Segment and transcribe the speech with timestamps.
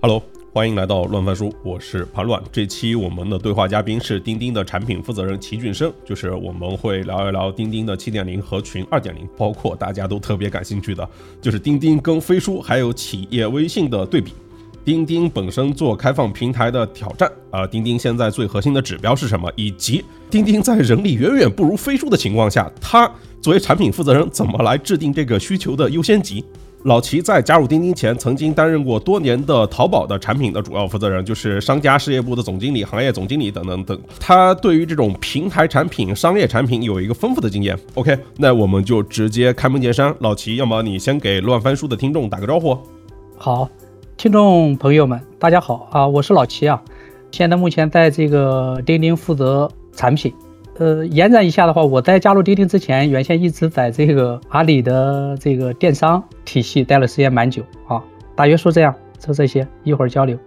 [0.00, 0.22] Hello，
[0.52, 2.40] 欢迎来到乱翻书，我是盘乱。
[2.52, 11.08] 这期我们的对话嘉宾是钉钉的产品负责人齐俊生，就是我们会聊一聊钉钉的七点零和群二点零，包括大家都特别感兴趣的，
[11.40, 14.32] 就是钉钉跟飞书还有企业微信的对比。
[14.86, 19.52] 钉钉本身做开放平台的挑战，而钉钉现在最核心的指标是什么？
[19.56, 23.10] 以及钉钉在人力远远不如飞书的情况下，他
[23.42, 26.44] 作为产品负责人怎么来制定这个需求的优先级？
[26.84, 34.00] 老齐在加入钉钉前，曾经担任过多年的淘宝的产品的主要负责人，就是商家事业部的总经理、行业总经理等等等。
[34.20, 37.76] 他对于这种平台产品、商业产品有一个丰富的经验。
[37.94, 40.14] OK，那我们就直接开门见山。
[40.20, 42.78] 老齐，要么你先给乱翻书的听众打个招呼。
[43.36, 43.68] 好。
[44.16, 46.08] 听众朋友们，大家好啊！
[46.08, 46.82] 我是老齐啊，
[47.30, 50.32] 现在目前在这个钉钉负责产品。
[50.78, 58.02] 呃，延展一下的话，我在加入钉钉之前，原先一直在这个阿里的这个电商体系待了时间蛮久啊。
[58.34, 60.38] 大约说这样，就这些，一会儿交流。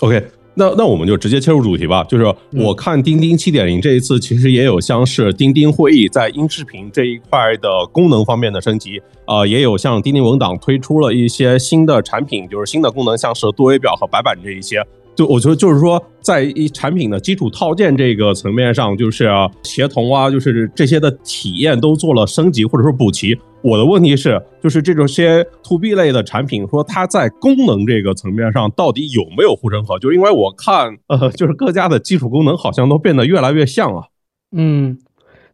[0.00, 0.26] OK。
[0.58, 14.84] 那那我们就直接切入主题吧，就是我看钉钉七点零这一次其实也有像是钉钉会议在音视频这一块的功能方面的升级，呃，也有像钉钉文档推出了一些新的产品，就是新的功能，像是多维表和白板这一些。
[15.18, 19.28] 就我觉得就是说，在一产品的基础套件这个层面上，就是
[19.64, 23.36] 协同啊，就是这些的体验都做了升级或者说补齐。
[23.60, 29.98] 我的问题是，就是这种些 to B 类的产品，说它在功能这个层面上到底有没有护城河？
[29.98, 34.04] 就是因为我看，呃，就是各家的基础功能好像都变得越来越像啊。
[34.52, 34.98] 嗯，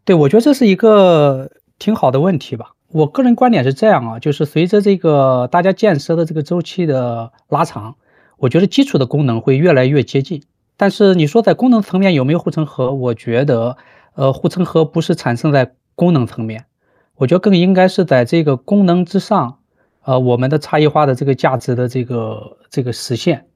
[0.04, 2.72] 对，我觉得这是一个挺好的问题吧。
[2.92, 7.96] 我个人观点是这样啊，就是随着这个大家建设的这个周期的拉长。
[8.36, 10.42] 我觉得基础的功能会越来越接近，
[10.76, 12.92] 但是你说在功能层面有没有护城河？
[12.92, 13.76] 我觉得，
[14.14, 16.66] 呃，护城河不是产生在功能层面，
[17.16, 19.58] 我觉得更应该是在这个功能之上，
[20.02, 23.46] 呃，我们的差异化的这个价值的这个这个实现。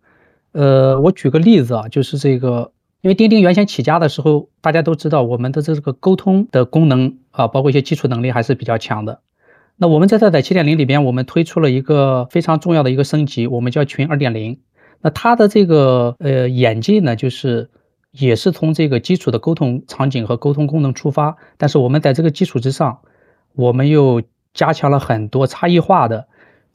[0.53, 2.73] 呃，我举个例子啊，就是这个，
[3.03, 9.21] 因为钉钉原先起家的时候，大家都知道我们的这个沟通的功能啊，包括一些基础能力还是比较强的。
[9.81, 14.59] 那我们在这在七点零里边，我们推出了一个非常重要的一个升级，我们叫群二点零。
[15.01, 17.71] 那它的这个呃演进呢，就是
[18.11, 22.99] 也是从这个基础的沟通场景和沟通功能出发，但是我们在这个基础之上，
[23.55, 24.21] 我们又
[24.53, 26.27] 加强了很多差异化的，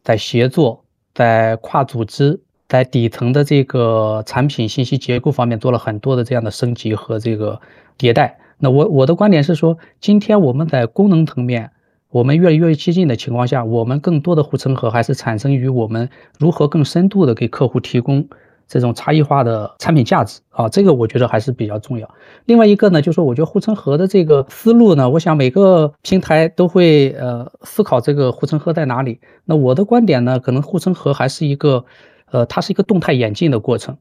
[0.01, 7.59] 在协作、在跨组织、在底层的这个产品信息结构方面做了很多的这样的升级和这个
[7.97, 8.39] 迭代。
[8.59, 11.71] 那我我的观点是说，今天我们在功能层面。
[12.13, 16.07] 我们越来越接近的情况下，我们更多的护城河还是产生于我们
[16.37, 18.27] 如何更深度的给客户提供
[18.67, 22.07] 这种差异化的产品价值啊，这个我觉得还是比较重要。
[22.45, 29.19] 另外一个呢，就是说我觉得护城河的这个思路呢，我想每个平台都会呃思考这个护城河在哪里。
[29.45, 31.83] 那我的观点呢，可能护城河还是一个
[32.29, 33.97] 呃，它是一个动态演进的过程。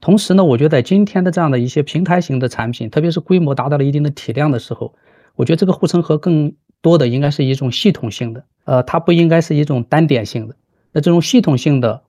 [0.00, 4.94] 同时呢，我觉得在今天的这样的一些平台型的产品，特别是规模达到了一定的体量的时候，
[5.34, 6.52] 我觉得这个护城河更。
[6.82, 10.54] 多的应该是一种系统性的，呃，它不应该是一种单点性的。
[10.92, 12.02] 那这种系统性的，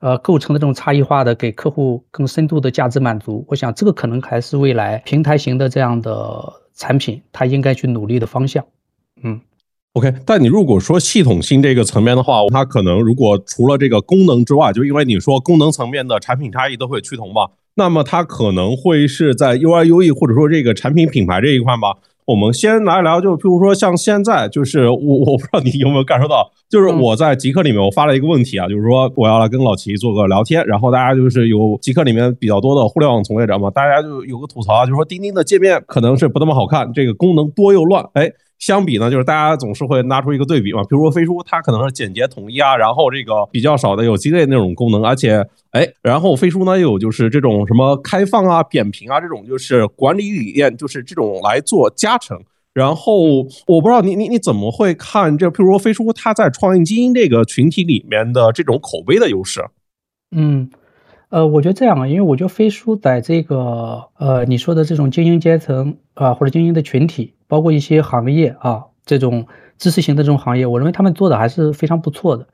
[0.00, 8.64] 呃，构成的这种差异化的，给客户更深度的价值满足，我想这个可能还是未来平台型的这样的产品，它应该去努力的方向。
[9.22, 9.40] 嗯
[9.92, 10.12] ，OK。
[10.26, 21.96] 但你如果说系统性这个层面的话，它可能如果除了这个功能之外，就因为你说功能层面的产品差异都会趋同嘛，那么它可能会是在 UI、UE 或者说这个产品品牌这一块吧。
[22.26, 38.32] 我们先来聊，就譬如说像现在，就是我我不知道你有没有感受到，就是我在极客里面我发了一个问题啊，就是说我要来跟老齐做个聊天，然后大家就是有极客里面比较多的互联网从业者嘛，大家就有个吐槽，就是说钉钉的界面可能是不那么好看，这个功能多又乱，哎。
[38.58, 52.40] 相比呢，就是大家总是会拿出一个对比嘛，比如说飞书，它可能是简洁统一啊，然后这个比较少的有鸡肋那种功能，而且哎，然后飞书呢又有就是这种什么开放啊、扁平啊这种就是管理理念，就是这种来做加成。
[52.72, 59.64] 然后我不知道你你你怎么会看这，譬如说飞书它在创业精英这个群体里面的这种口碑的优势。
[60.34, 60.70] 嗯。
[61.34, 72.46] 呃，我觉得这样啊，因为我觉得飞书在这个呃你说的这种精英阶层啊，或者精英的群体，包括一些行业啊，这种知识型的这种行业，我认为他们做的还是非常不错的，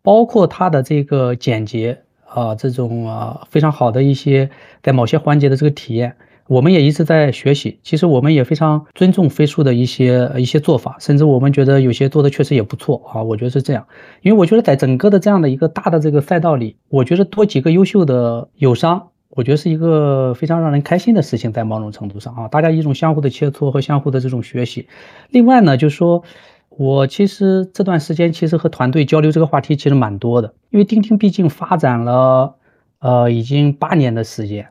[0.00, 4.48] 包括它的这个简洁啊，这种啊非常好的一些
[4.82, 6.16] 在某些环节的这个体验。
[6.52, 13.22] 我们也一直在学习，其实我们也非常尊重飞书的一些一些做法，甚至我们觉得有些做的确实也不错啊。
[13.22, 13.86] 我觉得是这样，
[14.20, 24.88] 因为我觉得在整个的这样的一个大的这个赛道里，我觉得多几个优秀的友商，我觉得是一个非常让人开心的事情，在某种程度上啊，大家一种相互的切磋和相互的这种学习。
[25.30, 26.22] 另外呢，就是说，
[26.68, 32.56] 我其实这段时间其实和团队交流这个话题其实蛮多的，因为钉钉毕竟发展了
[32.98, 34.68] 呃已经八年的时间，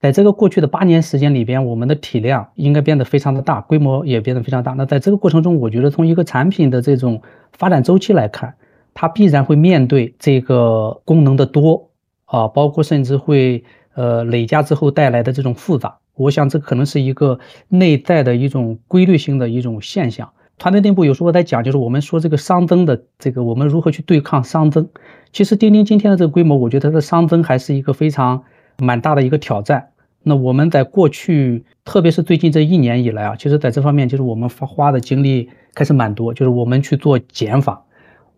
[0.00, 4.72] 在这个过去的八年时间里边，我们的体量应该变得非常的大，规模也变得非常大。
[4.72, 7.20] 那在这个过程中，我觉得从一个产品的这种
[7.52, 8.54] 发展周期来看，
[8.94, 11.90] 它必然会面对这个功能的多
[12.24, 13.62] 啊，包括甚至会
[13.94, 15.98] 呃累加之后带来的这种复杂。
[16.14, 17.38] 我想这可能是一个
[17.68, 20.30] 内在的一种规律性的一种现象。
[20.56, 24.88] 团队内部有时候在讲，就是我们说这个熵增的这个，我们如何去对抗熵增？
[25.32, 28.44] 其实钉钉今天的这个规模，我觉得它的熵增还是一个非常
[28.80, 29.90] 蛮大的一个挑战。
[30.22, 37.84] 那我们在过去，特别是最近这一年以来啊，其实在这方面，就是我们花花的精力开始蛮多，就是我们去做减法，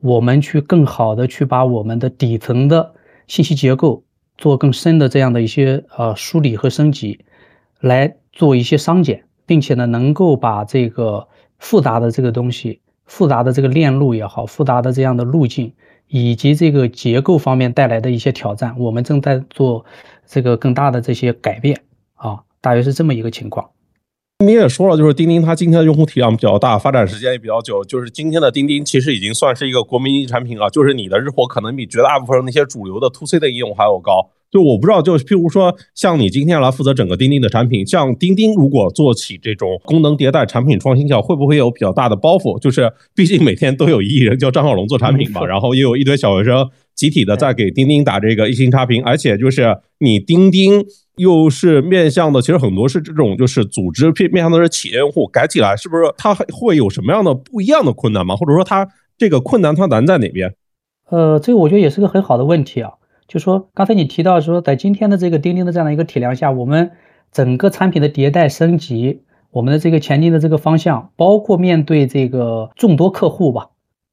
[0.00, 2.92] 我们去更好的去把我们的底层的
[3.26, 4.04] 信息结构
[4.36, 7.24] 做更深的这样的一些呃梳理和升级，
[7.80, 11.28] 来做一些商减，并且呢，能够把这个。
[11.64, 15.72] 复杂的这个东西，复杂的这个链路也好，复杂的这样的路径，
[16.08, 19.84] 以及这个结构方面带来的一些挑战，我们正在做
[20.26, 21.80] 这个更大的这些改变
[22.14, 23.70] 啊，大约是这么一个情况。
[24.44, 34.30] 你也说了，就是钉钉它今天的用户体量比较大，发展时间也比较久，就是今天的钉钉其实已经算是一个国民级产品了，就是你的日活可能比绝大部分那些主流的 to C 的应用还要高。
[34.50, 42.58] 就我不知道，就譬如说，像你今天来负责整个钉钉的产品，像钉钉如果做起这种功能迭代、产品创新，角，会不会有比较大的包袱？
[42.58, 50.84] 就是毕竟每天都有一亿人叫张小龙做产品嘛，然后也有一堆小学生集体的在给钉钉打这个一星差评，而且就是你钉钉
[51.16, 58.36] 又是面向的，其实很多是这种就是组织面面向的是企业用户，改起来是不是它会有什么样的不一样的困难吗？
[58.36, 60.54] 或者说它这个困难它难在哪边？
[61.10, 62.92] 呃，这个我觉得也是个很好的问题啊。
[63.28, 66.92] 就说刚才你提到说，在今天的这个钉钉的这样的一个体量下，我们
[67.30, 73.68] 整个产品的迭代升级，我们的这个前进的这个方向，包括面对这个众多客户吧，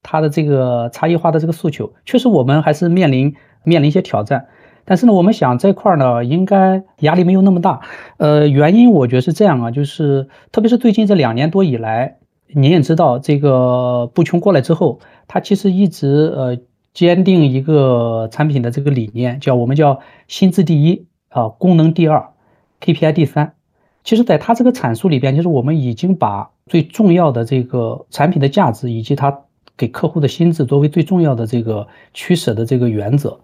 [0.10, 4.48] 他的这个差异化的这个诉求，确实我们还是面临面临一些挑战。
[4.86, 7.82] 但是呢，我们想这块呢，应该压力没有那么大。
[8.18, 12.18] 呃，原因我觉得是这样啊，就是特别是最近这两年多以来，
[12.48, 16.58] 你也知道，这个步琼过来之后，他其实一直呃。
[16.92, 22.32] 坚定一个产品的这个理念，叫我们叫心智第一啊，功能第二
[22.82, 23.54] ，KPI 第三。
[24.04, 29.42] 其实，在它这个阐述里边，就是我们已经把最重要的这个产品的价值以及它
[29.80, 33.40] 给客户的心智作为最重要的这个取舍的这个原则。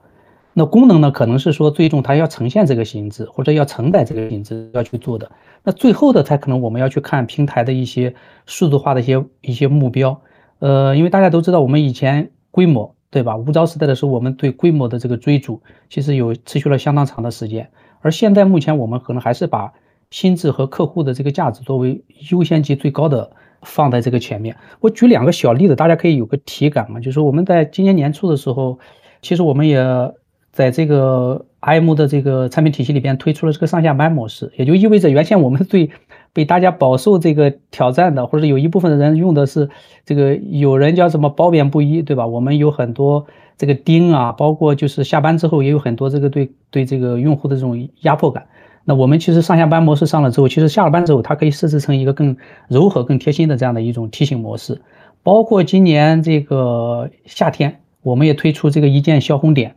[0.53, 5.31] 那功能呢，可能是说最终它要呈现这个心智，或者要承载这个心智要去做的。
[5.63, 8.13] 那最后的才可能我们要去看平台的一些
[8.45, 10.21] 数字化的一些一些目标。
[10.59, 12.93] 呃，因为大家都知道，我们以前规模。
[13.11, 13.37] 对吧？
[13.37, 17.69] 无招时代的时候，我们对规模的这个追逐，其实有持续了相当长的时间。
[18.01, 19.71] 而现在目前，我们可能还是把
[20.11, 23.31] 心智和客户的这个价值作为优先级最高的
[23.65, 24.55] 放在这个前面。
[24.79, 26.99] 我举两个小例子，大家可以有个体感嘛。
[26.99, 28.79] 就是我们在今年年初的时候，
[29.21, 29.83] 其实我们也
[30.51, 35.89] 在这个 IM 的这个产品体系里边推出了这个上下班模式，也就意味着原先我们对
[36.31, 39.69] 被大家饱受这个挑战的，或者有一部分的人用的是
[40.05, 42.25] 这个，有人叫什么褒贬不一，对吧？
[42.25, 43.25] 我们有很多
[43.57, 48.45] 这个钉啊，包括就是下班之后也有很多这个对对这个用户的这种压迫感。
[48.85, 52.37] 那我们其实上下班模式上了之后，其实下了班之后，它可以设置成一个更
[52.69, 54.79] 柔和、更贴心的这样的一种提醒模式。
[55.23, 59.75] 包括今年这个夏天，我们也推出这个一键消红点，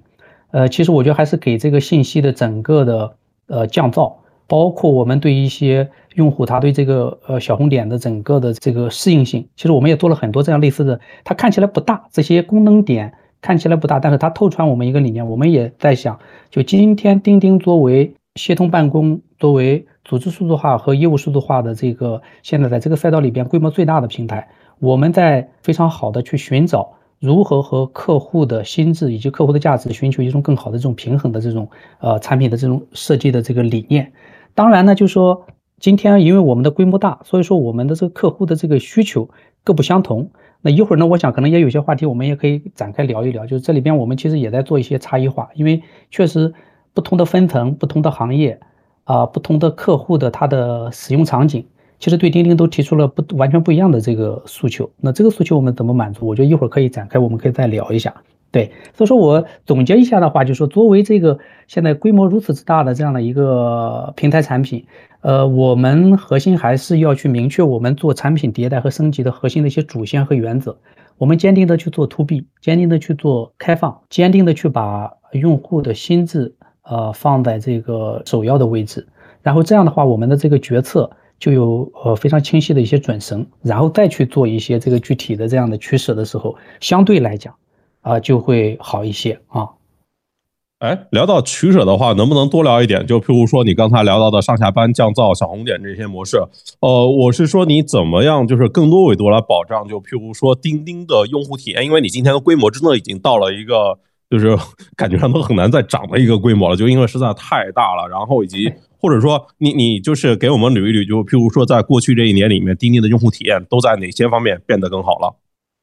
[0.51, 3.15] 呃，其实我觉得还是给这个信息的整个的
[3.47, 4.13] 呃降噪。
[4.47, 10.99] 包括我们对一些用户，他对这个呃小红点的整个的这个适应性，其实我们也做了很多这样类似的。
[11.23, 13.13] 它看起来不大，这些功能点
[13.43, 15.29] 看起来不大，但是它透穿我们一个理念。
[15.29, 26.95] 我们也在想，就今天钉钉作为协同办公、作为组织数字化和业务数字化的这个现在在这个赛道里边规模最大的平台，我们在非常好的去寻找。
[27.21, 31.69] 如何和客户的心智以及客户的价值寻求一种更好的这种平衡的这种
[31.99, 34.13] 呃产品的这种设计的这个理念？
[34.55, 35.45] 当然呢，就是说
[35.81, 39.29] 今天因为我们的规模大，所以说我们的这个客户的这个需求
[39.65, 40.31] 各不相同。
[40.61, 43.45] 那一会儿呢，我想可能也有些话题我们也可以展开聊一聊。
[43.47, 46.55] 就是这里边我们其实也在做一些差异化，因为确实
[46.99, 48.59] 不同的分层、不同的行业
[49.05, 51.65] 啊、不同的客户的他的使用场景。
[52.01, 56.27] 其实对钉钉都提出了不完全不一样的这个诉求，那这个诉求我们怎么满足？
[56.27, 58.13] 我觉得一会儿可以展开，我们可以再聊一下。
[58.51, 61.39] 对，所以说我总结一下的话，就说作为这个
[61.69, 64.87] 现在规模如此之大的这样的一个平台产品，
[65.21, 70.77] 呃，我们核心还是要去明确我们做产品迭代和升级的核心的一些主线和原则。
[71.17, 76.55] 我们坚定的去做 to B，坚定的去做开放，坚定的去把用户的心智
[76.89, 79.07] 呃放在这个首要的位置。
[79.43, 81.11] 然后这样的话，我们的这个决策。
[81.41, 87.55] 就有呃非常清晰的一些准绳，然后再去做一些这个具体的这样的取舍的时候，相对来讲
[88.01, 89.69] 啊就会好一些啊。
[90.81, 93.07] 哎，聊到取舍的话，能不能多聊一点？
[93.07, 96.39] 就譬如说你刚才聊到的上下班、降噪、小红点这些模式，
[96.81, 104.57] 呃，我是说你怎么样，就是更多维度来保障，就譬如说钉钉的用户体验，因为你今天的规模真的已经到了一个，就是
[104.97, 108.09] 感觉上都很难再涨的一个规模了，就因为实在太大了。
[108.09, 115.37] 然后以及或者说你你就是给我们捋一捋，就譬如说在过去这一年里面，钉钉的用户体验都在哪些方面变得更好了？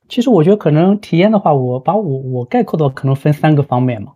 [0.07, 4.11] 其实我觉得可能体验的话，我把我我概括的可能分三个方面嘛。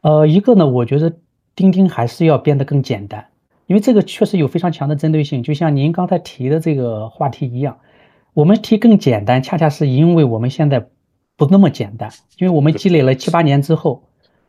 [0.00, 1.12] 呃，一个呢，我觉得
[1.54, 3.28] 钉钉还是要变得更简单，
[3.68, 5.44] 因为这个确实有非常强的针对性。
[5.44, 7.78] 就像您刚才提的这个话题一样，
[8.34, 10.88] 我们提更简单，恰恰是因为我们现在
[11.36, 14.04] 不那么简单，因为我们积累了七八年之后，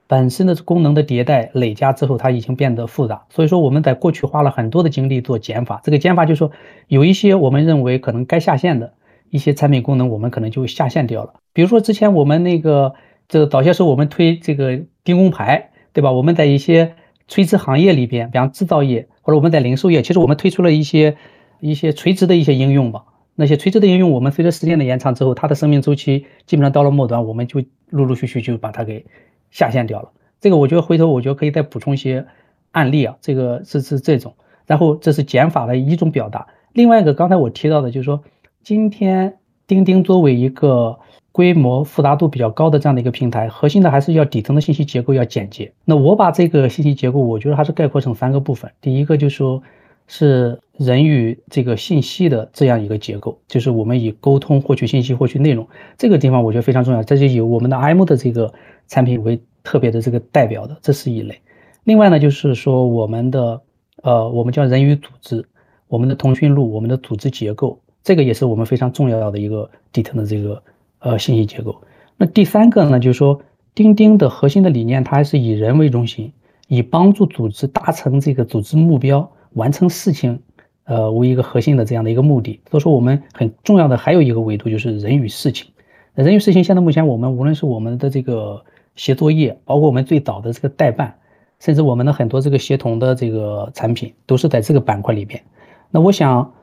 [0.07, 3.23] 本身的功能的迭代累加之后，它已经变得复杂。
[3.29, 6.51] 所以说我们在过去花了很多的精力做减法，这个减法就是说
[6.87, 8.93] 有一些我们认为可能该下线的
[9.29, 11.33] 一些产品功能，我们可能就下线掉了。
[11.53, 12.93] 比如说之前我们那个。
[13.29, 16.11] 这个早些时候我们推这个钉工牌，对吧？
[16.11, 16.93] 我们在一些
[17.29, 21.15] 垂直行业里边，比方制造业或者我们在零售业，其实我们推出了一些
[21.61, 23.05] 一些垂直的一些应用吧。
[23.35, 29.05] 那些垂直的应用，我们随着时间的延长之后，它的生命周期基本上到了末端，我们就陆陆续续就把它给
[29.51, 30.11] 下线掉了。
[30.39, 32.25] 这个我觉得回头我觉得可以再补充一些
[32.71, 34.33] 案例啊，这个是是这种。
[34.65, 36.47] 然后这是减法的一种表达。
[36.73, 38.23] 另外一个刚才我提到的就是说，
[38.63, 39.37] 今天
[39.67, 40.99] 钉钉作为一个。
[41.33, 45.73] 规模复杂度比较高的这样的一个平台，核心的还是要底层的信息结构要简洁。
[45.83, 48.71] 那我把这个信息结构，我觉得还是概括成三个部分。
[48.81, 49.63] 第一个就是说，
[50.07, 55.67] 是人与这个信息的这样一个结构，就是我们以沟通、获取信息、获取内容
[55.97, 57.03] 这个地方，我觉得非常重要。
[57.03, 58.53] 这就以我们的 IM 的这个
[58.87, 61.39] 产品为特别的这个代表的，这是一类。
[61.83, 63.61] 另外呢，就是说我们的
[64.01, 65.45] 呃，我们叫人与组织，
[65.87, 70.61] 我们的通讯录，我们的组织结构，这个也是我们非常重要的一个底层的这个。
[71.05, 71.81] 呃，信息结构。
[72.15, 73.41] 那第三个呢，就是说，
[73.75, 76.31] 钉钉的核心的理念，它还是以人为中心，
[76.69, 80.41] 以帮助组织达成这个组织目标、完成事情，
[80.85, 82.59] 呃，为一个核心的这样的一个目的。
[82.69, 85.67] 所以说，我们很重要的还有一个维度，就是人与事情。
[86.15, 88.63] 人与事情，现在目前我们无论是我们的这个
[88.95, 91.15] 协作业，包括我们最早的这个代办，
[91.59, 95.41] 甚至我们的很多这个协同的这个产品，都是在这个板块里边。
[95.89, 96.53] 那我想，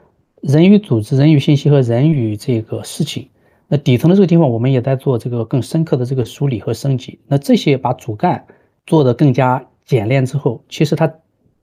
[0.41, 3.29] 人与组织、人与信息和人与这个事情。
[3.67, 7.21] 那底层的这个地方，我们也在做这个更深刻的这个梳理和升级。
[7.27, 8.45] 那这些把主干
[8.87, 11.13] 做得更加简练之后，其实它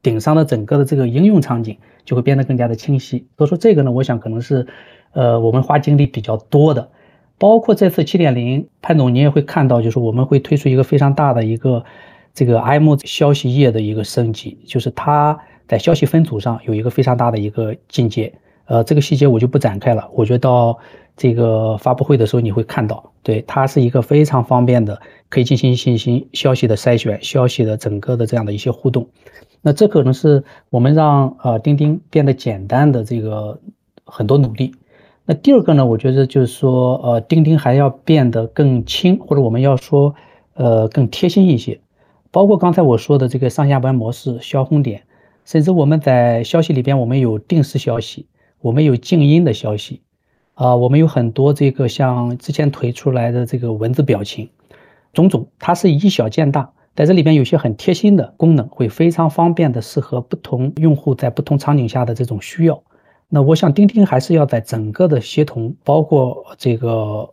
[0.01, 3.27] 顶上的整个的这个应用场景就会变得更加的清晰。
[3.38, 4.68] 所以说这个呢，我想可能是，
[5.13, 6.89] 呃，我们花精力比较多的。
[7.38, 11.84] 包括这次七点零，潘总你也会看到，就是我们会推出一个非常大的一个
[12.34, 18.34] 这个 IM 消息页的一个升级，就是它在消息分组上有一个非常大的一个进阶。
[18.66, 20.10] 呃，这个细节我就不展开了。
[20.13, 20.80] 我觉得到。
[21.20, 29.10] 这个发布会的时候你会看到，对它是一个非常方便的，可以进行信息消息的筛选、消息的整个的这样的一些互动。
[29.62, 33.60] 那这可能是我们让呃钉钉变得简单的这个
[34.06, 34.76] 很多努力。
[35.26, 40.16] 那第二个呢，我觉得就是说，呃，钉钉还要变得更轻，或者我们要说，
[40.54, 41.82] 呃，更贴心一些。
[42.32, 45.04] 包括刚才我说的这个上下班模式、消红点，
[45.44, 48.28] 甚至我们在消息里边，我们有定时消息，
[48.62, 50.02] 我们有静音的消息。
[50.54, 54.50] 啊，我们有很多这个像之前推出来的这个文字表情，
[55.14, 62.82] 种种，它是以小见大，在这里边有些很贴心的功能，会非常方便的适合不同用户在不同场景下的这种需要。
[63.30, 67.30] 那我想钉钉还是要在整个的协同，包括这个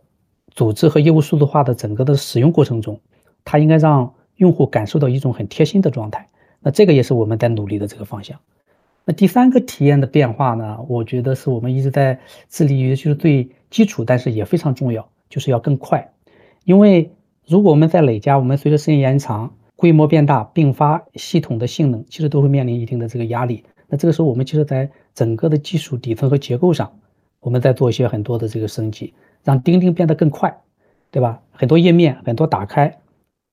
[0.51, 3.01] 组织和业务数字化的整个的使用过程中，
[3.43, 6.29] 它应该让用户感受到一种很贴心的状态。
[6.59, 8.37] 那这个也是我们在努力的这个方向。
[9.03, 10.77] 那第三个体验的变化呢？
[10.87, 12.19] 我觉得是我们一直在
[12.49, 16.13] 致力于，就是最基础，但是也非常重要，就是要更快。
[16.65, 17.11] 因为
[17.47, 23.63] 如果我们在累加，我们随着时间延长，规模变大，并发系统的性能，其实都会面临一定的这个压力。
[23.87, 26.91] 那这个时候，我们其实在整个的技术底层和结构上，
[27.39, 30.61] 我们在做一些很多的这个升级，让钉钉变得更快，
[31.11, 31.41] 对吧？
[31.51, 32.97] 很多页面，很多打开，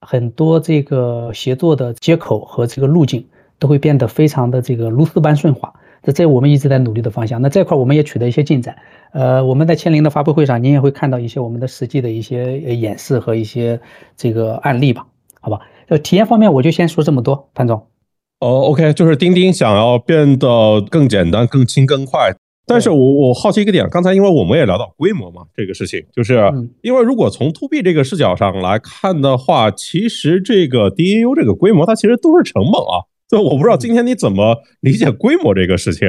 [0.00, 3.26] 很多这个协作的接口和这个路径。
[3.58, 7.40] 都会变得非常的这个如丝般顺滑，这这我们一直在努力的方向。
[7.40, 8.76] 那这块我们也取得一些进展。
[9.12, 13.80] 呃，我们在千灵的发布会上，您也会看到一些我们的实际的一些演示和一些
[14.16, 15.06] 这个案例吧？
[15.40, 15.60] 好吧？
[15.88, 17.86] 呃，体验方面我就先说这么多，潘总。
[18.40, 22.32] 哦，OK，就是钉钉想要变得更简单、更轻、更快。
[22.64, 26.40] 但是我我好奇一个点，刚才因为我们也聊到规模嘛，这个事情，就是
[26.80, 33.02] 因为如果从 To B 这个视角上来看的话，其实这个 DAU 这个规模它其实都是成本啊。
[33.32, 36.06] 对，我不知道今天你怎么理解规模这个事情。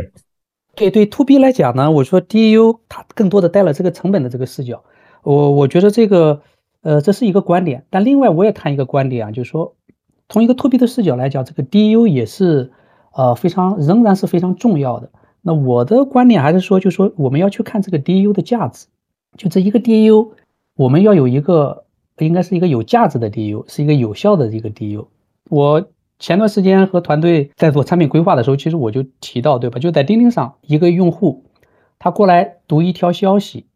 [0.75, 4.83] 对对，to B 来讲呢，我说 DAU 它更多的带了这个成本的这个视角，
[5.23, 6.41] 我我觉得这个
[6.81, 9.77] 呃这是一个观点，但另外我也谈一个观点啊，就是说
[10.27, 12.73] 从一个 to B 的视角来讲，这个 DAU 也是
[13.13, 15.09] 呃非常仍然是非常重要的。
[15.41, 18.87] 那我的观点还是说，就是说我们要去看这个 DAU 的价值，
[19.37, 20.31] 就这一个 DAU，
[20.75, 21.85] 我们要有一个
[22.17, 25.07] 应该是一个有价值的 DAU，是一个有效的一个 DAU。
[25.49, 25.87] 我
[26.19, 29.79] 前段时间和团队在做产品规划的时候，其实我就提到，对吧？
[29.79, 31.45] 就在钉钉上，一个用户
[31.99, 33.67] 他过来读一条消息，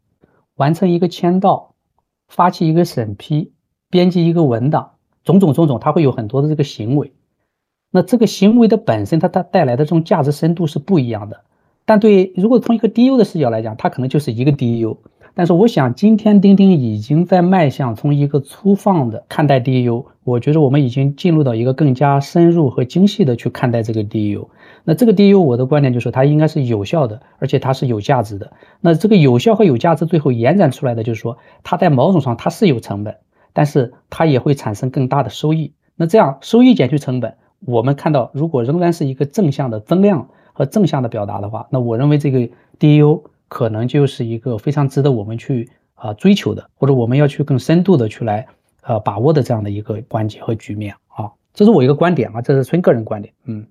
[0.56, 1.76] 完成一个签到，
[2.28, 3.52] 发起一个审批，
[3.90, 4.92] 编辑一个文档，
[5.24, 7.14] 种种种种，他会有很多的这个行为。
[7.92, 11.42] 那这个行为的本身，它它带来的这种价值深度是不一样的。
[11.86, 14.98] 但对，如果从一个 DU 的视角来讲，它可能就是一个 DU。
[15.34, 24.50] 但是我想，今天钉钉已经在迈向从一个粗放的看待 DU，我觉得我们已经进入到一个更加深入和精细的去看待这个 DU。
[24.84, 28.52] 那这个 DU，我的观点就是它应该是有效的，而且它是有价值的。
[28.82, 33.16] 那这个有效和有价值最后延展出来的就是说，它在某种上它是有成本，
[33.54, 35.72] 但是它也会产生更大的收益。
[35.96, 40.28] 那这样收益减去成本，我们看到如果仍然是一个正向的增量。
[40.58, 48.48] 和正向的表达的话，那我认为这个 DU 可能就是一个非常值得我们去啊追求的，或者我们要去更深度的去来
[48.88, 53.34] 呃把握的这样的一个关节和局面啊，这是我一个观点啊，这是纯个人观点。
[53.46, 53.66] 嗯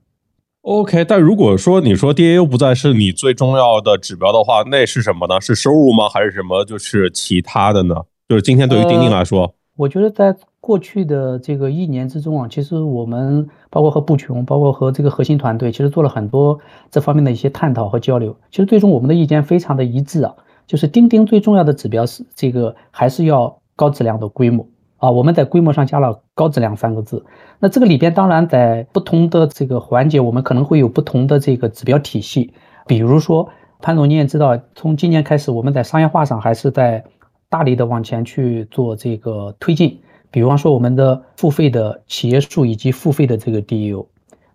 [0.63, 5.41] ，OK，但如果说你说 DAU 不再是你最重要的指标的话，那是什么呢？
[5.41, 6.09] 是收入吗？
[6.09, 6.65] 还是什么？
[6.65, 7.97] 就是其他的呢？
[8.29, 10.37] 就是今天对于钉钉来说，我觉得在。
[10.59, 16.59] 过去的这个一年之中啊，其实我们包括和布琼，包括和这个核心团队，其实做了很多
[16.91, 18.37] 这方面的一些探讨和交流。
[18.51, 20.35] 其实最终我们的意见非常的一致啊，
[20.67, 24.67] 就是钉钉最重要的指标是这个还是要高质量的规模
[25.07, 25.11] 啊。
[25.11, 27.25] 我们在规模上加了高质量三个字。
[27.59, 32.53] 那这个里边当然在不同的这个环节，我们可能会有不同的这个指标体系。
[32.87, 33.49] 比如说
[33.81, 37.05] 潘总你也知道，从今年开始我们在商业化上还是在
[37.49, 40.01] 大力的往前去做这个推进。
[40.31, 44.05] 比方说，我们的付费的企业数以及付费的这个 DEU，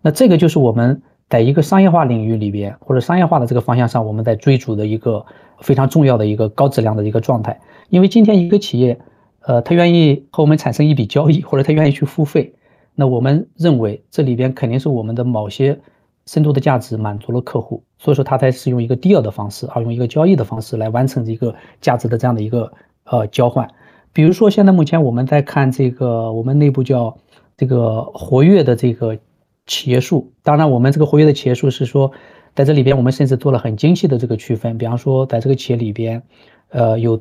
[0.00, 5.24] 那这个就是我们在一个商业化领域里边或者商业化的这个方向上，我们在追逐的一个
[5.60, 7.58] 非常重要的一个高质量的一个状态。
[7.88, 9.00] 因为今天一个企业，
[9.44, 12.54] 呃，他愿意和我们产生一笔交易，或者他愿意去付费，
[12.94, 15.78] 那我们认为这里边肯定是我们的某些
[16.26, 22.72] 深度的价值满足了客户，所以说他才是用一个 deal 的方式，而用一个交易的方式来完成一个价值的这样的一个
[23.04, 23.68] 呃交换。
[24.12, 27.16] 比如说，现在目前我们在看这个，我们内部叫
[27.56, 29.18] 这个活跃的这个
[29.66, 30.30] 企业数。
[30.42, 32.12] 当然，我们这个活跃的企业数是说，
[32.54, 34.76] 在这里边我们甚至做了很精细的这个区分。
[34.76, 36.22] 比方说，在这个企业里边，
[36.68, 37.18] 呃，有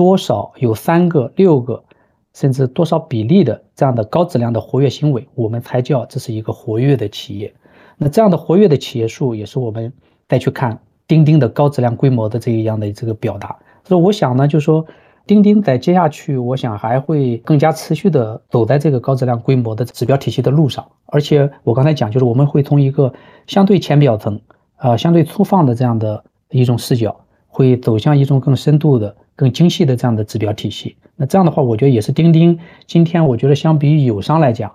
[0.00, 1.84] 多少有三个、六个，
[2.32, 7.52] 甚至多少比例的这样的高质量的活跃行为，我们才叫这是一个活跃的企业。
[7.98, 9.92] 那这样的活跃的企业数，也是我们
[10.26, 13.54] 再去看钉钉的高质量规模的这一样的这个表达。
[13.84, 14.86] 所以我想呢，就是说。
[15.26, 20.84] 钉钉在接下去，我想还会更加持续的走在这个高质量规模的指标体系的路上。
[21.06, 23.12] 而且我刚才讲，就是我们会从一个
[23.46, 24.40] 相对浅表层、
[24.76, 27.14] 啊相对粗放的这样的一种视角，
[27.46, 30.96] 会走向一种更深度的、更精细的这样的指标体系。
[31.16, 34.70] 那这样的话，我觉得也是钉钉今天，我觉得相比于友商来讲，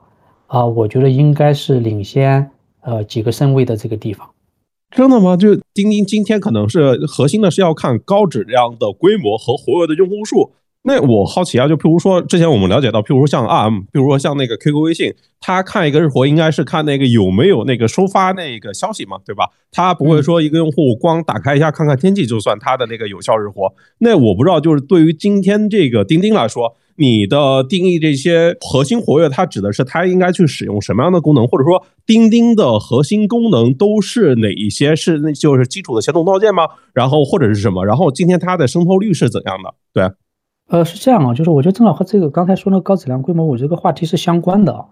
[0.47, 2.49] 啊，我觉得应该是领先
[2.81, 4.27] 呃几个身位的这个地方。
[4.89, 5.37] 真的吗？
[5.37, 10.53] 就钉钉今天可能是核心的是要看高质量的规模和活跃的用户数。
[10.87, 19.49] 那我好奇啊，就譬如说之前我们了解到，譬如说像 ARM，譬如说像那个 QQ 微信，他看一个日活应该是看那个有没有那个收发那个消息嘛，对吧？
[19.71, 23.73] 他不会说一个用户光打开一下看看天气就算他的那个有效日活。
[23.97, 26.75] 那我不知道，就是对于今天这个钉钉来说。
[26.97, 34.95] 你的定义这些核心活跃，它指的是它应该去使用什么样的功能，或者说钉钉的核心功能都是哪一些？
[34.95, 36.69] 是那就是基础的协同套件吗？
[36.93, 37.85] 然后或者是什么？
[37.85, 39.73] 然后今天它的渗透率是怎样的？
[39.93, 40.09] 对，
[40.67, 44.85] 呃，是这样啊，就是我觉得正好和这个刚才说那个高质量规模，我这个话题是相关的啊。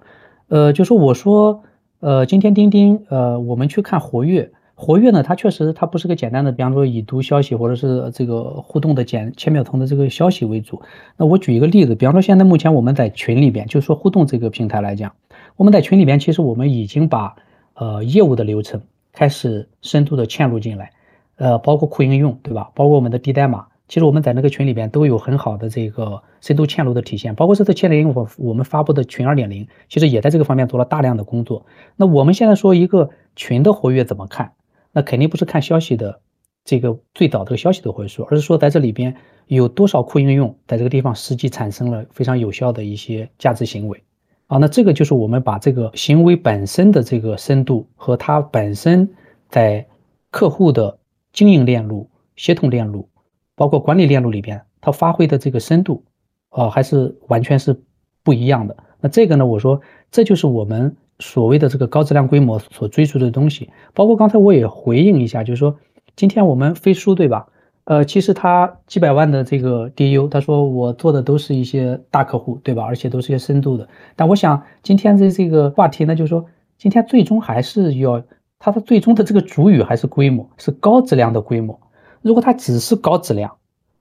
[0.48, 1.64] 呃，就是我说，
[2.00, 4.52] 呃，今天钉钉，呃，我们去看活跃。
[4.76, 10.82] 活跃呢，它确实它不是个简单的，比方说已读消息或者是这个互动的简千秒层的这个消息为主。
[11.16, 15.14] 那我举一个例子，比方说现在目前我们在群里边，就是说互动这个平台来讲，
[15.56, 17.36] 我们在群里边其实我们已经把
[17.76, 18.82] 呃业务的流程
[19.12, 20.92] 开始深度的嵌入进来，
[21.38, 22.72] 呃，包括库应用，对吧？
[22.74, 31.66] 包括我们的低代码，其实我们在那个群里边都有很好的这个深度嵌入的体现，包括这次千零我我们发布的群二点零，其实也在这个方面做了大量的工作。
[31.96, 34.54] 那我们现在说一个群的活跃怎么看？
[34.92, 36.22] 那肯定不是看消息的
[36.64, 39.16] 这个最早这个消息的回数，而是说在这里边
[39.48, 44.02] 有多少库应用在这个地方实际产生了非常有效的一些价值行为
[44.48, 44.58] 啊。
[44.58, 49.10] 那这个就是我们把这个行为本身的这个深度和它本身
[49.50, 49.86] 在
[50.32, 50.98] 客户的
[51.34, 53.10] 经营链路、协同链路，
[53.56, 56.04] 包括管理链路里边，它发挥的这个深度，
[56.50, 57.80] 啊，还是完全是
[58.24, 58.76] 不一样的。
[59.00, 63.70] 那这个呢，我说这就是我们所谓的这个高质量规模所追逐的东西。
[63.94, 65.78] 包括刚才我也回应一下，就是说
[66.16, 67.48] 今天我们飞书对吧？
[67.86, 72.84] 呃，其实他几百万的这个 DU，他说我做的都是一些大客户，对吧？
[72.84, 73.88] 而且都是一些深度的。
[74.16, 76.46] 但我想今天的这个话题呢，就是说
[76.78, 78.24] 今天最终还是要
[78.58, 81.78] 它的最终的这个主语还是规模，是高质量的规模。
[82.24, 83.58] 如果它只是高质量，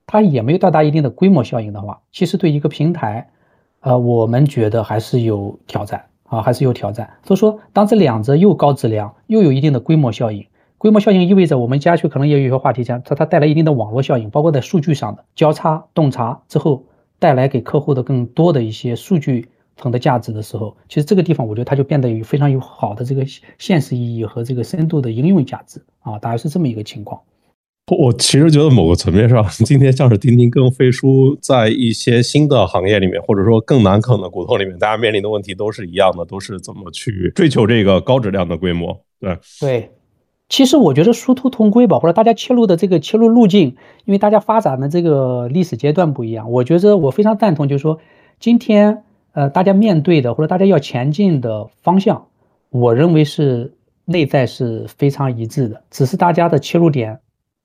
[0.06, 3.28] 它也没有到达一定的规模效应的话，其实对一个平台，
[3.80, 7.10] 呃，我们觉得还是有挑战啊，还是有挑战。
[7.24, 10.46] 所以说，当这两者又高质量又有一定的规模效应。
[10.78, 16.84] 规模效应意味着我们加去可能也有一个话题讲，它它带来一定的网络效应，包括在数据上的交叉洞察之后，
[17.18, 23.24] 带来给客户的更多的一些数据层的价值的时候，其实这个地方我觉得它就变得有非常有好的这个
[23.58, 27.20] 现实意义和这个深度的应用价值啊，大概是这么一个情况。
[27.90, 39.04] 我其实觉得某个层面上，今天像是钉钉跟飞书在一些新的行业里面，或者说更难啃的骨头里面，大家面临的问题都是一样的，都是怎么去追求这个高质量的规模。
[39.20, 39.90] 对对。
[40.48, 47.98] 其实我觉得殊途同归吧，或者大家切入的这个切入路径，因为大家发展的这个历史阶段不一样，我觉得我非常赞同，就是说
[48.38, 52.26] 今天呃大家面对的或者大家要前进的方向，
[52.68, 53.72] 我认为是
[54.04, 57.18] 内在是非常一致的，只是大家的切入点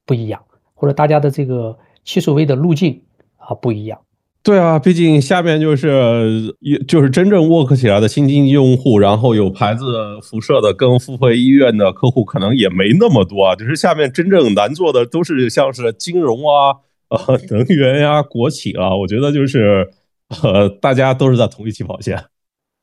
[0.08, 0.42] 不一样，
[0.74, 3.04] 或者大家的这个七所谓的路径
[3.36, 4.00] 啊不一样。
[4.42, 6.56] 对啊，毕竟下面就是
[6.88, 9.84] 就是真正 work 起来的新经济用户，然后有牌子
[10.22, 13.56] 辐射的跟付费医院的客户可能也没那么多啊。
[13.58, 18.96] 就是下面真正难做的都是像是金融啊、呃能源呀、国企啊。
[18.96, 19.90] 我觉得就是
[20.42, 22.24] 呃大家都是在同一起跑线。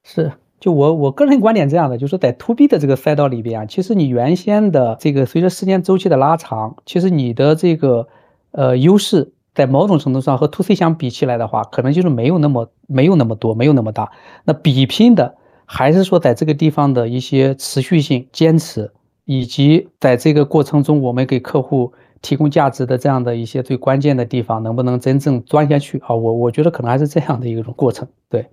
[0.05, 0.31] 是，
[0.65, 8.09] 就我我个人观点这样的，就是在 to B 的这个赛道里边啊，其实你原先的这个随着时间周期的拉长，其实你的这个
[8.53, 9.33] 呃优势。
[9.55, 14.11] 在某种程度上和 to C 相比起来的话，可能就是没有那么没有那么多，没有那么大。
[14.45, 18.91] 那比拼的还是说在这个地方的一些持续性、坚持，
[19.27, 26.15] 以及在这个过程中我们给客户提供价值的这样的一些最关键的地方，能不能真正钻下去啊？
[26.17, 28.09] 我我觉得可能还是这样的一种过程。
[28.29, 28.49] 对，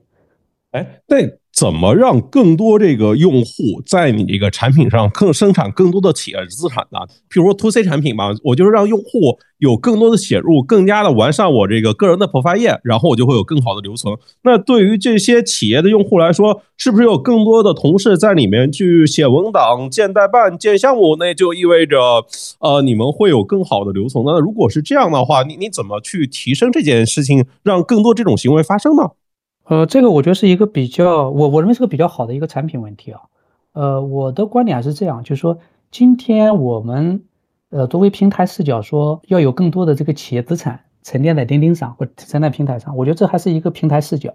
[0.71, 1.41] 哎，那。
[1.53, 6.99] 怎么让更多这个用户在你这个产品上更生产更多的企业资产呢？
[7.27, 14.15] 比如说 to C 产品嘛，我就是让用户有更多的写入，更加的完善我这个个人的 profile 页，然后我就会有更好的留存。
[14.43, 21.17] 那对于这些企业的用户来说，是不是有更多的同事在里面去写文档、建代办、建项目？
[21.17, 22.25] 那就意味着，
[22.59, 24.23] 呃，你们会有更好的留存。
[24.25, 29.09] 那如果是这样的话，你你怎么去提升这件事情，让更多这种行为发生呢？
[29.71, 33.21] 呃，这个我觉得是一个比较，我我认为是个比较好的一个产品问题啊。
[33.71, 37.23] 呃，我的观点是这样，就是说，今天我们
[37.69, 44.33] 呃作为平台视角说，要有更多的这个企业资产沉淀在钉钉上或者沉淀在平台上，我觉得这还是一个平台视角，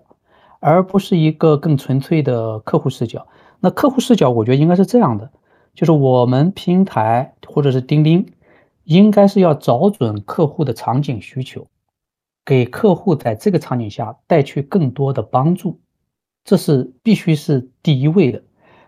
[0.58, 3.26] 而不是一个更纯粹的客户视角。
[3.60, 5.30] 那客户视角，我觉得应该是这样的，
[5.74, 8.24] 就是我们平台或者是钉钉，
[8.84, 11.66] 应该是要找准客户的场景需求。
[12.46, 15.80] 给客户在这个场景下带去更多的帮助，
[16.44, 18.42] 这是必须是第一位的。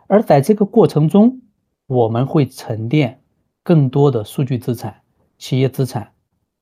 [0.07, 1.42] 而在这个过程中，
[1.88, 3.21] 我们会沉淀
[3.64, 5.01] 更多的数据资产、
[5.38, 6.12] 企业资产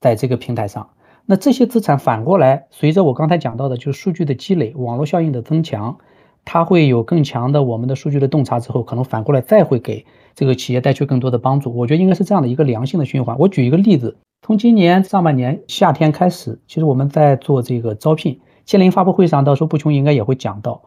[0.00, 0.90] 在这个平台上。
[1.26, 5.98] 那这些资产反过来，随着我刚才讲到的，就是数据的积累、网络效应的增强，
[6.44, 11.74] 它会有更强的我们的数据的洞察之后，可能反过来再会给这个企业带去更多的帮助。
[11.74, 13.36] 我觉得应该是这样的一个良性的循环。
[13.40, 14.16] 我举一个例子。
[14.42, 18.40] 从今年上半年夏天开始，其实我们在做这个招聘。
[18.64, 20.82] 千灵发布会上，到时候不穷应该也会讲到，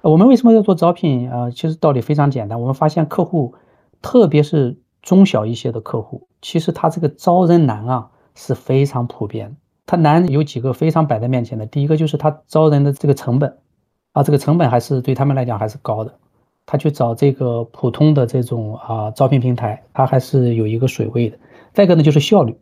[0.00, 1.50] 我们为什么要做招聘啊？
[1.50, 3.54] 其实道理非常简单，我们发现客户，
[4.02, 9.56] 特别是中小一些的客户，其实他这个招人难啊，是非常普遍。
[9.86, 13.58] 他难有几个非常摆在面前的，第一个就是他招人的这个成本，
[14.12, 16.18] 啊，这个成本还是对他们来讲还是高的。
[16.66, 21.38] 他去找这个普通的这种啊招聘平台，他还是有一个水位的。
[21.72, 22.56] 再一个呢，就是效率。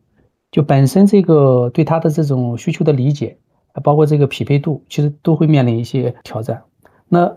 [0.50, 3.38] 就本身这个对他的这种需求的理解，
[3.82, 6.64] 包括这个匹配度，其实都会面临一些挑战。
[7.08, 7.36] 那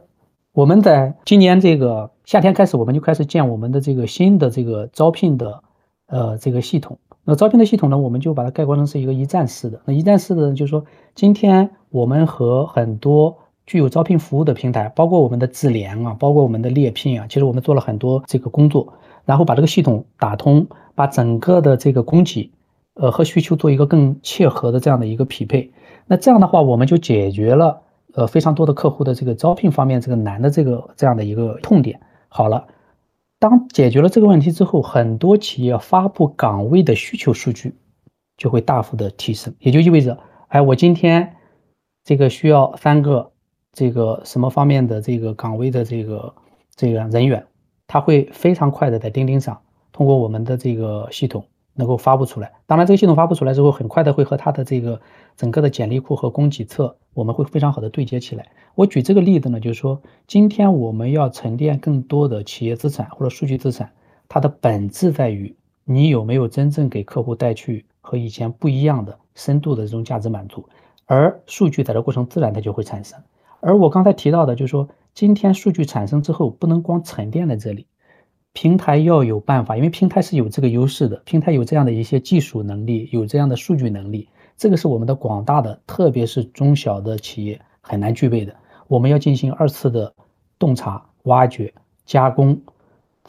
[0.51, 5.63] 我们在今年这个夏天开始，我们就开始建我们的这个新的这个招聘的
[6.07, 6.97] 呃这个系统。
[7.23, 9.81] 那招聘的系统呢，我们就把它概括成是一个一站式的。
[9.85, 18.93] 那一站式的，就是说今天我们和很多具有招聘服务的平台，包括我们的智联啊，包括我们的猎聘啊，其实我们做了很多这个工作，
[19.25, 22.51] 然后把这个系统打通，把整个的这个供给。
[22.97, 25.69] 呃，和需求做一个更切合的这样的一个匹配，
[26.07, 27.81] 那这样的话，我们就解决了
[28.13, 31.99] 呃非常多的客户的这个招聘方面这个难的这个这样的一个痛点。
[32.29, 32.67] 好了，
[33.37, 37.75] 当解决了这个问题之后，很多企业发布岗位的需求数据
[38.37, 41.35] 就会大幅的提升，也就意味着，哎，我今天
[42.05, 43.33] 这个需要三个
[43.75, 46.33] 这个什么方面的这个岗位的这个
[46.75, 47.45] 这个人员，
[47.85, 49.61] 他会非常快的在钉钉上
[49.91, 51.45] 通过我们的这个系统。
[51.77, 55.01] 能够发布出来，当然这个系统发布出来之后，很快的会和他的这个
[55.35, 58.47] 整个的简历库和供给侧，我们会非常好的对接起来。
[58.75, 63.91] 我举这个例子呢，就是说，今天我们要沉淀更多的企业资产或者数据资产，
[64.29, 70.63] 它的本质在于你有没有真正给客户带去和以前不一样的深度的这种价值满足，
[71.07, 73.19] 而数据在这过程自然它就会产生。
[73.65, 77.87] 而我刚才提到的，就是说，今天数据产生之后，不能光沉淀在这里。
[78.53, 88.55] 平台要有办法，因为平台是有这个优势的，平台有这样的一些技术能力，有这样的数据能力，这个是我们的广大的，特别是中小的企业很难具备的。
[88.87, 90.13] 我们要进行二次的
[90.59, 91.73] 洞察、挖掘、
[92.05, 92.61] 加工，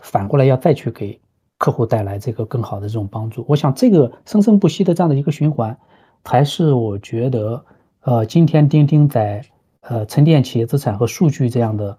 [0.02, 1.18] 反过来要再去给
[1.56, 3.42] 客户带来这个更好的这种帮助。
[3.48, 5.78] 我想这个生生不息的这样的一个循环，
[6.24, 7.64] 才是我觉得，
[8.02, 9.42] 呃，今天钉钉在
[9.88, 11.98] 呃沉淀企业资产和数据这样的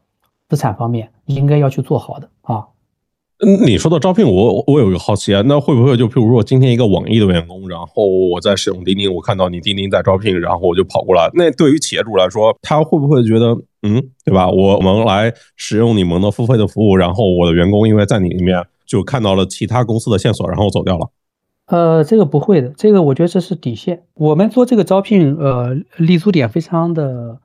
[0.50, 2.68] 资产方面应该要去做好的啊。
[3.40, 11.30] 嗯，你说的招聘，我我有一个好奇啊，那会不会就譬如说今天一个网易的员工，然后我在使用钉钉，我看到你钉钉在招聘，然后我就跑过来。
[11.36, 14.50] 那对于企业主来说，他会不会觉得，嗯，对吧？
[14.50, 21.12] 我们来使用你们的付费的服务，然后我的员工因为在你里面就看到了其他公司的线索，然后走掉了？
[21.68, 24.02] 呃，这个不会的，这个我觉得这是底线。
[24.16, 27.38] 我们做这个招聘，呃，立足点非常的，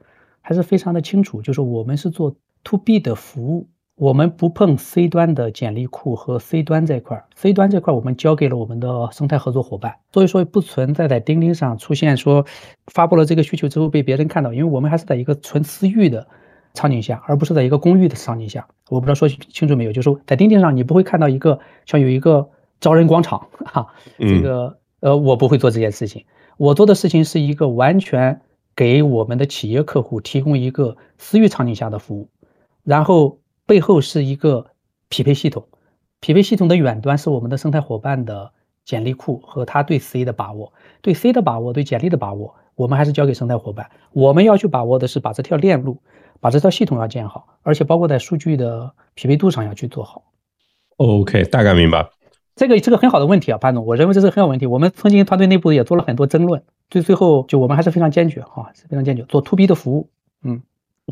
[0.42, 3.68] 还是非常的清楚，就是我们是做 to B 的服务。
[3.94, 12.44] 我们不碰 C 端的简历库和 C 端这块儿，C 端这块我们交给了我们的生态合作伙伴，所以说不存在在钉钉上出现说
[12.86, 16.26] 发布了这个需求之后被别人看到，因为我们还是在一个纯私域的
[16.72, 18.66] 场景下，而不是在一个公域的场景下。
[18.88, 22.48] 我不知道说清楚没有，就是说在钉钉上你不会看到一个像有一个
[22.80, 23.86] 招人广场 哈，
[24.18, 26.24] 这个呃我不会做这件事情，
[26.56, 28.40] 我做的事情是一个完全
[28.82, 32.28] 给我们的企业客户提供一个私域场景下的服务，
[32.82, 33.38] 然后。
[33.64, 34.66] 背后是一个
[35.08, 35.64] 匹配系统，
[36.20, 38.52] 匹配系统的远端是我们的生态伙伴的
[38.84, 43.88] 简历库和他对 C 的把握，对 C 的把握，对简历的把握，我们还是交给生态伙伴。
[44.12, 46.02] 我们要去把握的是把这条链路，
[46.40, 50.24] 把这条系统要建好，而且包括在数据的匹配度上要去做好。
[50.96, 52.10] OK，大概明白。
[52.54, 54.66] 这个是个很好的问题啊，潘总，我认为这是很好问题。
[54.66, 60.08] 我们曾经团队内部也做了很多争论，最最后就我们还是非常坚决哈，非常坚决做 To B 的服务，
[60.44, 60.62] 嗯。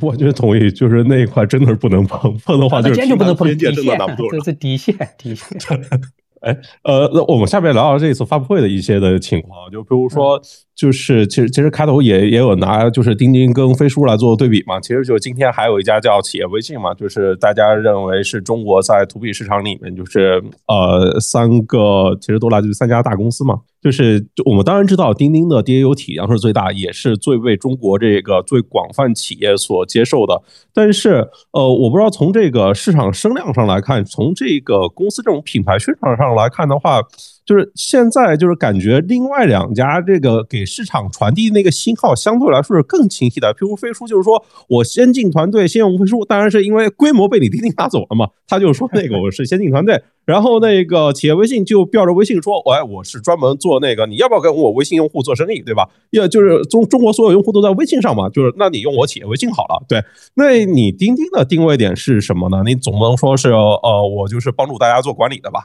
[0.00, 5.58] 我觉得同意，就是那一块真的是不能碰，碰的话就是坚决不能碰，边界真的拿不住这是底线，底线。
[6.40, 10.40] 哎，呃，那我们下面聊聊这一次发布会的一些的情况，就比如说。
[10.80, 30.40] 就是其实其实开头也也有拿就是钉钉跟飞书来做对比嘛，其实就是今天还有一家叫企业微信嘛，就是大家认为是中国在 to B 市场里面就是呃三个其实都来自于三家大公司嘛，就是我们当然知道钉钉的 DAU 体量是最大，也是最为中国这个最广泛企业所接受的，
[30.72, 37.02] 但是呃我不知道从这个市场声量上来看，从这个公司这种品牌宣传上来看的话。
[37.44, 43.52] 就是现在，就是感觉另外两家这个给市场传递那个信号相对来说是更清晰的。
[43.54, 48.28] 譬如飞书，就是说我先进团队先用飞书，当然是因为规模被你钉钉拿走了嘛。
[48.46, 55.88] 他就说那个我是先进团队， 然后那个企业微信就标着微信说，哎，我是专门做那个，你要不要跟我微信用户做生意，对吧？
[56.10, 59.84] 要就是中中国所有用户都在微信上嘛，就是那你用我企业微信好了。
[59.88, 60.02] 对，
[60.34, 62.62] 那你钉钉的定位点是什么呢？
[62.64, 65.64] 你总不能说是呃，我就是帮助大家做管理的吧？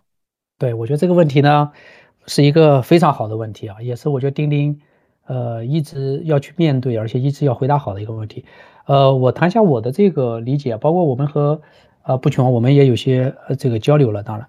[0.57, 1.71] 对，我觉得这个问题呢，
[2.27, 4.79] 是一个非常好的问题啊，也是我觉得钉钉，
[5.25, 8.45] 呃，一直要去面对，而且一直要回答好的一个问题。
[8.85, 11.61] 呃，我谈一下我的这个理解，包括我们和
[12.03, 14.23] 呃不穷，我们也有些呃这个交流了。
[14.23, 14.47] 当然，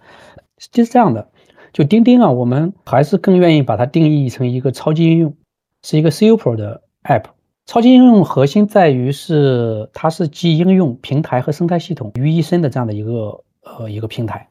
[0.70, 1.28] 就是这样的，
[1.72, 5.34] 就钉钉啊，我们还是更愿意把它定义成一个超级应用，
[5.82, 7.24] 是一个 Super 的 App。
[7.66, 14.48] 超级应用核心在于是它是集应用、平台和生态系统于一身的这样的一个呃一个平台。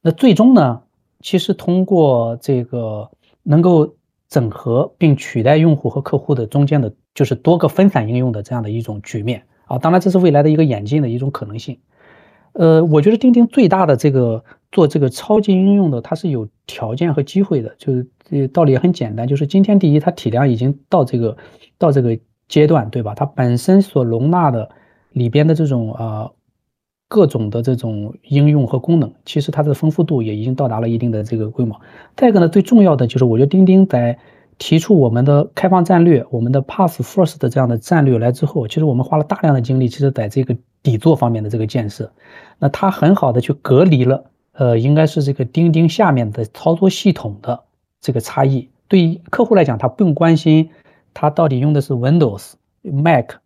[0.00, 0.82] 那最终呢，
[1.20, 3.10] 其实通过这个
[3.42, 3.96] 能够
[4.28, 9.76] 整合并取代用户和客户的中间的，就是多个分散应用的这样的一种局面啊。
[9.76, 11.80] 当然，这是未来的一个演进的一种可能性。
[12.52, 17.74] 呃，我觉得钉钉最大的这个做这个超级应用的，它是有条件和机会的。
[17.76, 21.36] 就是道理也很简单，就是今天第一，它体量已经到这个
[21.76, 23.14] 到这个阶段，对吧？
[23.14, 24.70] 它本身所容纳的
[25.10, 26.30] 里边的这种啊。
[27.08, 31.80] 各种的这种应用和功能，其实它的丰富度也已经到达了一定的这个规模。
[32.14, 34.18] 再一个呢，最重要的就是，我觉得钉钉在
[34.58, 42.12] 提出我们的开放战略，我们的 Pass First 的这样的战略来之后，其实我们花了大量的精力，其实在这个底座方面的这个建设，
[42.58, 47.64] 那它很好的去隔离了，呃，应该是这个钉钉下面的操作系统的
[48.00, 48.68] 这个差异。
[48.88, 50.70] 对于客户来讲，他不用关心
[51.14, 53.36] 他到底用的是 Windows、Mac、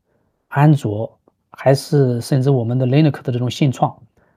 [0.48, 1.18] 安卓，
[1.52, 3.96] 还是甚至我们的 Linux 的这种信创，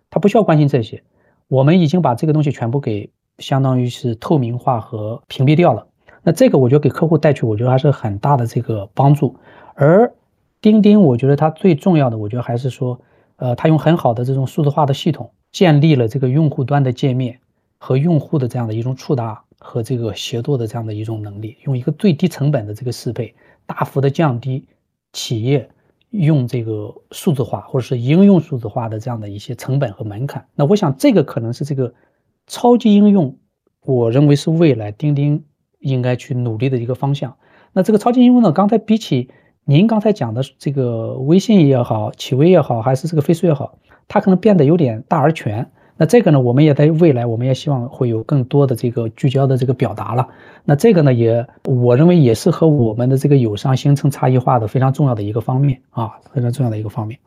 [0.09, 1.01] 它不需要关心这些。
[1.47, 5.87] 我们已经把这个东西全部给相当于是透明化和屏蔽掉了。
[6.23, 9.35] 那这个我觉得给客户带去，我觉得还是很大的这个帮助。
[9.75, 10.11] 而
[10.59, 12.99] 钉钉，我觉得它最重要的，我觉得还是说，
[13.35, 17.39] 呃，它用很好的这种数字化的系统，建立了这个用户端的界面
[17.77, 23.35] 和用户的这样的一种触达和这个协作的这样的一种能力，用一个最低成本的这个适配，
[23.67, 24.65] 大幅的降低
[25.13, 25.69] 企业
[26.19, 30.47] 用这个数字化或者是应用数字化的这样的一些成本和门槛。
[30.55, 31.93] 那我想这个可能是这个
[32.47, 33.37] 超级应用，
[33.83, 35.43] 我认为是未来钉钉。
[35.79, 37.37] 应该去努力的一个方向。
[37.71, 38.51] 那这个超级应用呢？
[38.51, 39.29] 刚才比起
[39.65, 45.69] 您刚才讲的这个微信也好，企微也好，还是这个飞书也好，它可能变得有点大而全。
[45.97, 50.27] 那这个呢，我们也在未来，我们也希望会有更多的这个聚焦的这个表达了。
[50.65, 57.17] 那这个呢，也我认为也是和我们的这个友商形成差异化的非常重要的一个方面啊，非常重要的一个方面。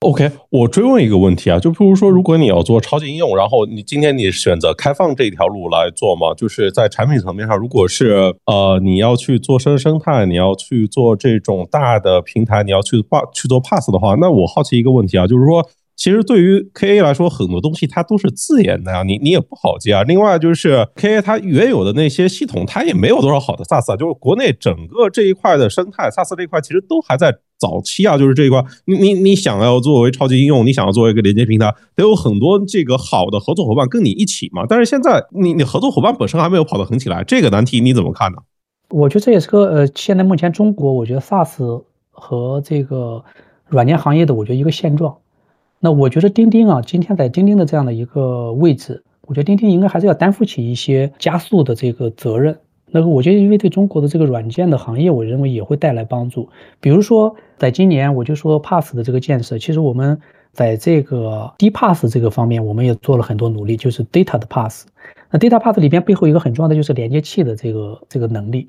[0.00, 15.66] OK，我追问一个问题啊，就譬如说，如果你要做超级应用，然后你今天你选择开放这条路来做嘛，就是在产品层面上，如果是呃你要去做生生态，你要去做这种大的平台，你要去把去做 Pass 的话，那我好奇一个问题啊，就是说。
[15.96, 20.02] 其实对于 K A 来说，很多东西它都是自研的呀，你你也不好接啊。
[20.02, 23.96] 另外就是 K A 它原有的那些系统，它也没有多少好的 SaaS。
[23.96, 28.18] 就是国内整个这一块的生态，SaaS 这一块其实都还在早期啊。
[28.18, 34.66] 就是这一块，你你你想要作为超级应用，你想要作为一个连接平台，得有很多这个好的合作伙伴跟你一起嘛。
[34.68, 38.38] 但是现在你你合作伙伴本身还没有跑得很起来，这个难题你怎么看呢？
[38.90, 43.24] 我觉得这也是个呃，现在目前中国我觉得 SaaS 和这个
[43.66, 45.16] 软件行业的我觉得一个现状。
[45.78, 52.58] 那我觉得钉钉啊，今天在钉钉的这样的一个位置，我觉得钉钉应该还是要担负起一些加速的这个责任。
[52.88, 56.48] 那个，我觉得因为对中国的这个软件的行业，我认为也会带来帮助。
[56.80, 60.18] 比如说，在今年我就说 Pass 的这个建设，其实我们
[60.52, 64.86] 在这个 D Pass 这个方面，我们也做了很多努力，就是 Data 的 Pass。
[65.30, 68.68] 那 Data Pass 里边背后一个很重要的就是连接器的这个这个能力，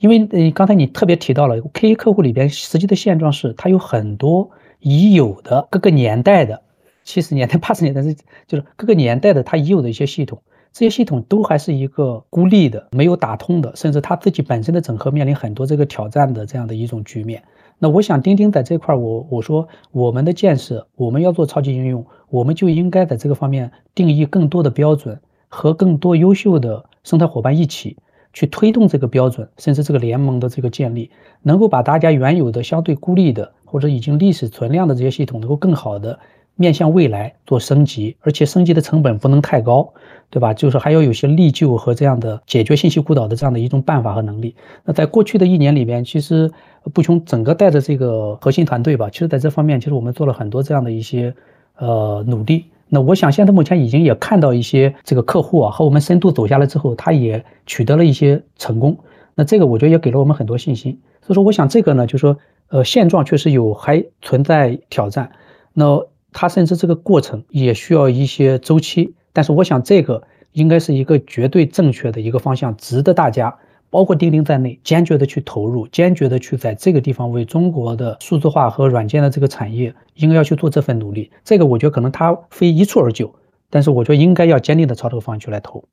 [0.00, 4.50] 因为呃刚才你特别提到了 K 客户里边实际的现状是，它有很多。
[4.82, 6.62] 已有的各个年代的
[7.04, 8.12] 七十年代、八十年代，这
[8.48, 10.42] 就是各个年代的它已有的一些系统，
[10.72, 17.44] 这些系统都还是一个孤立的、没有打通的，甚至它自己本身的整合面临很多这个挑战的这样的一种局面。
[17.78, 27.96] 那我想，钉钉在这块，我我说我们的建设，我们要做超级应用，我们就应该在这个方面定义更多的标准，和更多优秀的生态伙伴一起
[28.32, 31.10] 去推动这个标准，甚至这个联盟的这个建立，
[31.42, 33.52] 能够把大家原有的相对孤立的。
[33.72, 36.18] 或者已经历史存量的这些系统，能够更好的
[36.56, 39.94] 面向未来做升级，而且升级的成本不能太高，
[40.28, 40.52] 对吧？
[40.52, 44.54] 就是还要有些立旧和这样的解决信息孤岛的这样的一种办法和能力。
[44.84, 46.52] 那在过去的一年里边，其实
[46.92, 51.34] 不穷整个带着这个核心团队吧，其实在这方面，其实我们做了很多这样的一些
[51.78, 52.66] 呃努力。
[52.90, 58.98] 那我想现在目前已经也看到一些这个客户啊和我们深度走下来之后，他也取得了一些成功。
[59.34, 61.00] 那这个我觉得也给了我们很多信心。
[61.22, 62.36] 所以说，我想这个呢，就是说。
[62.72, 65.30] 呃，现状确实有还存在挑战，
[65.74, 73.54] 那它甚至这个过程也需要一些周期，但是我想这个应该是一个绝对正确的一个方向，值得大家，
[73.90, 81.30] 包括钉钉在内，坚决的去投入，坚决的去在这个地方为中国的数字化和软件的这个产业，应该要去做这份努力。
[81.44, 83.34] 这个我觉得可能它非一蹴而就，
[83.68, 85.84] 但是我觉得应该要坚定的朝这个方向去来投。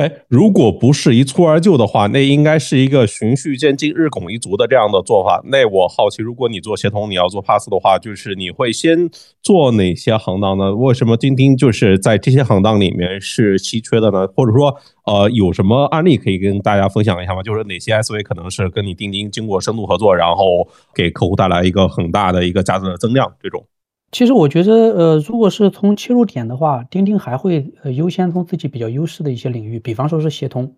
[0.00, 5.42] 哎，如果不是一蹴而就的话，那应该是一个循序渐进、日拱一卒的这样的做法。
[5.44, 9.10] 那我好奇，如果你做协同，你要做 pass 的话，就是你会先
[9.42, 10.74] 做哪些行当呢？
[10.74, 14.26] 为什么钉钉就是在这些行当里面是稀缺的呢？
[14.34, 17.42] 或者说，呃，有什么案例可以跟大家分享一下吗？
[17.42, 23.62] 就是哪些 SV 可能是跟你钉钉经过深度合作，然后给客户带来一个很大的一个价值的增量这种？
[24.12, 30.74] 其实我觉得，呃，如果是从切入点的话，钉钉还会呃优先从自己比较优势的一些领域，比方说是协同，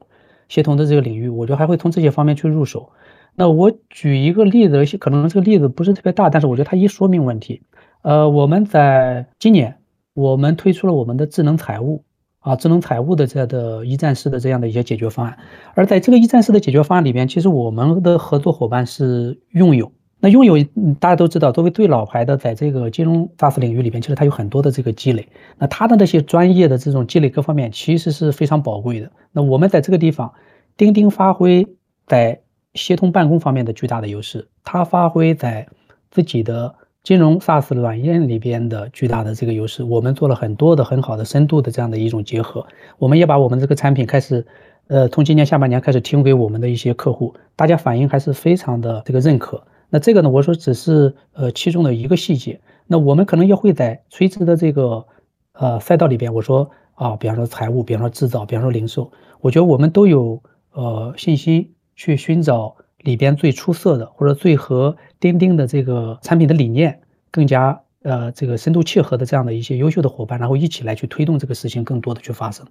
[0.49, 2.91] 协同的这个领域，我觉得还会从这些方面去入手。
[3.35, 7.63] 那我举一个例子，可能这个例子不是特别大，但是我觉得它一说明问题。
[8.03, 9.79] 呃，我们在今年，
[10.13, 12.05] 我们推出了我们的智能财务
[12.41, 15.39] 啊，智能财务的这样的一站式的这样的一些解决方案。
[15.75, 19.91] 而在这个一站式的解决方案里边，其实我们的合作伙伴是用友。
[20.23, 20.57] 那拥有
[21.01, 25.27] 大家都知道，作为最老牌的，在这个金融 SaaS 领域里边，其实它有很多的这个积累。
[25.59, 29.11] 那它的那些专业的这种积累各方面，其实是非常宝贵的。
[29.33, 30.33] 那我们在这个地方，
[30.77, 31.67] 钉钉发挥
[32.07, 32.41] 在
[32.75, 35.67] 协同办公方面的巨大的优势，它发挥在
[36.13, 39.83] 自己的金融 SaaS 软件里边的巨大的这个优势。
[39.83, 42.65] 我们做了很多的很好的深度的这样的一种结合，
[42.97, 44.47] 我们也把我们这个产品开始，
[44.87, 49.65] 呃，从今年下半年开始提供给我们的一些客户，大家反应还是非常的这个认可。
[49.93, 52.59] 那这个呢，我说只是呃其中的一个细节。
[52.87, 55.07] 那我们可能也会在垂直的这个
[55.53, 59.13] 呃赛道里边，我说啊，比方说财务，比方说制造，比方说零售，
[59.43, 72.67] 我觉得我们都有呃信心去寻找里边最出色的，或者最和钉钉的这个产品的理念更加呃这个深度契合的这样的一些优秀的伙伴，然后一起来去推动这个事情更多的去发生。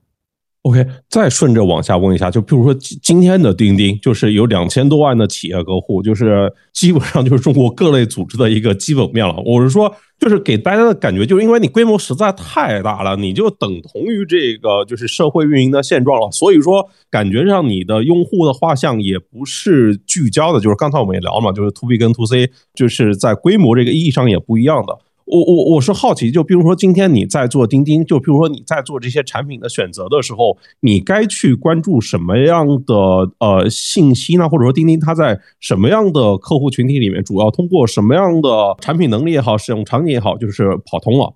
[0.64, 9.36] OK，再顺着往下问一下，就比如说今天的钉钉，就是有两千多万的企业客户，就是基本上就是中国各类组织的一个基本面了。
[9.44, 16.30] 我是说，就是给大家的感觉，就是因为你规模实在太大了，你就等同于这个就是社会运营的现状了。
[16.30, 24.96] 所以说，感觉上你的用户的画像也不是聚焦的，就是刚才我们也聊了嘛，就是 To B 跟 To C，就是在规模这个意义上也不一样的。
[25.32, 32.94] 我我我是好奇，就比如说今天你在做钉钉，就比如说你在做这些产品的选择的时候，你该去关注什么样的
[33.40, 34.50] 呃信息呢？
[34.50, 41.34] 或者说钉钉它在什么样的客户群体里面，主要通过什么样的产品能力也好，使用场景也好，就是跑通了？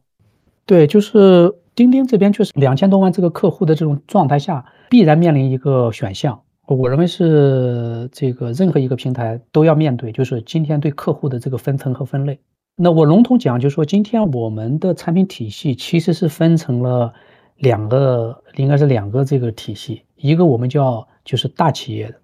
[0.65, 12.37] 对，就是钉钉这边确实两千多万这个客户的这种状态下，必然面临一个选项，我认为是这个任何一个平台都要面对，就是今天对客户的这个分层和分类。
[12.78, 17.13] 那我笼统讲，就是说，今天我们的产品体系其实是分成了
[17.55, 20.01] 两个，应该是两个这个体系。
[20.17, 22.19] 一个我们叫就是大企业的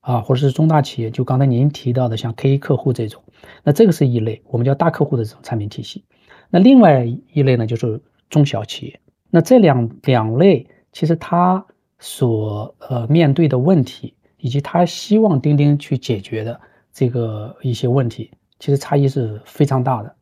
[0.00, 3.22] 啊，或者是中大企业，就刚才您提到的像 K 客户这种，
[3.62, 6.04] 那这个是一类，我们叫大客户的这种产品体系。
[6.50, 7.98] 那另外一类呢，就是
[8.28, 9.00] 中小企业。
[9.30, 11.64] 那这两两类其实它
[11.98, 16.60] 所呃面对的问题，以及他希望钉钉去解决的
[16.92, 18.30] 这个一些问题。
[18.64, 20.14] 其实差异是非常大的，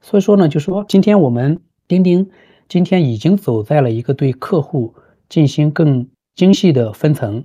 [0.00, 2.30] 所以说呢，就说今天我们钉钉
[2.66, 4.94] 今天已经走在了一个对客户
[5.28, 7.44] 进行更精细的分层，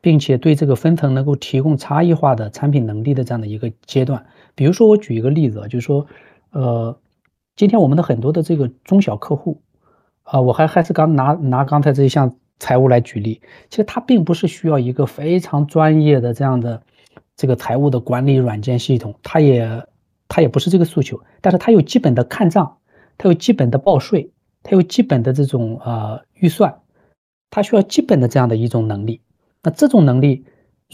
[0.00, 4.24] 并且对这个分层能够提供差异化的产品能力的这样的一个阶段。
[4.54, 6.06] 比如说，我举一个例子啊，就是说，
[6.52, 6.96] 呃，
[7.56, 9.60] 今天我们的很多的这个中小客户，
[10.22, 13.40] 啊，我还还是刚拿拿刚才这一项财务来举例，
[13.70, 16.80] 其实它并不是需要一个非常专业的这样的
[17.34, 19.84] 这个财务的管理软件系统，它也。
[20.28, 22.78] 他也不是这个诉求，但是他有基本的看账，
[23.18, 24.30] 他有基本的报税，
[24.62, 26.80] 他有基本的这种呃预算，
[27.50, 29.20] 他需要基本的这样的一种能力。
[29.62, 30.44] 那这种能力，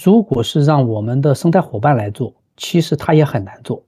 [0.03, 3.85] 如果是让我们的生态伙伴来做，其实他也很难做。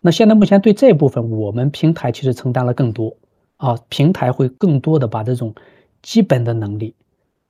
[0.00, 3.16] 那现在目前对这部分，我们平台其实承担了更多
[3.56, 5.54] 啊，平台会更多的把这种
[6.00, 6.94] 基本的能力、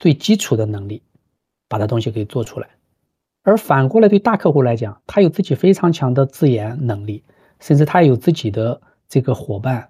[0.01, 1.03] 最基础的能力，
[1.69, 2.69] 把它东西给做出来。
[3.43, 7.25] 而反过来，对大客户来讲，他有自己非常强的自研能力，
[7.59, 9.89] 甚至他有自己的这个伙伴，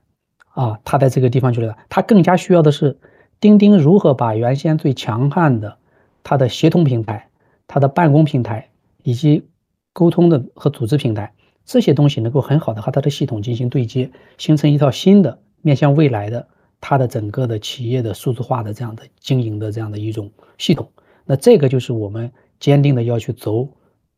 [0.55, 2.96] 啊，他在这个地方去了，他更加需要的是
[3.40, 5.78] 钉钉如何把原先最强悍的
[6.22, 7.28] 他的协同平台、
[7.66, 8.68] 他的办公平台
[9.03, 9.48] 以及
[9.92, 11.32] 沟通的和组织平台
[11.64, 16.46] 这些东西能够很好的和他的系统进行对接，形成一套新的面向未来的
[16.80, 20.88] 他的整个的企业的数字化的这样的经营的这样的一种系统。
[21.24, 22.30] 那这个就是我们。
[22.61, 23.66] 坚定的要去走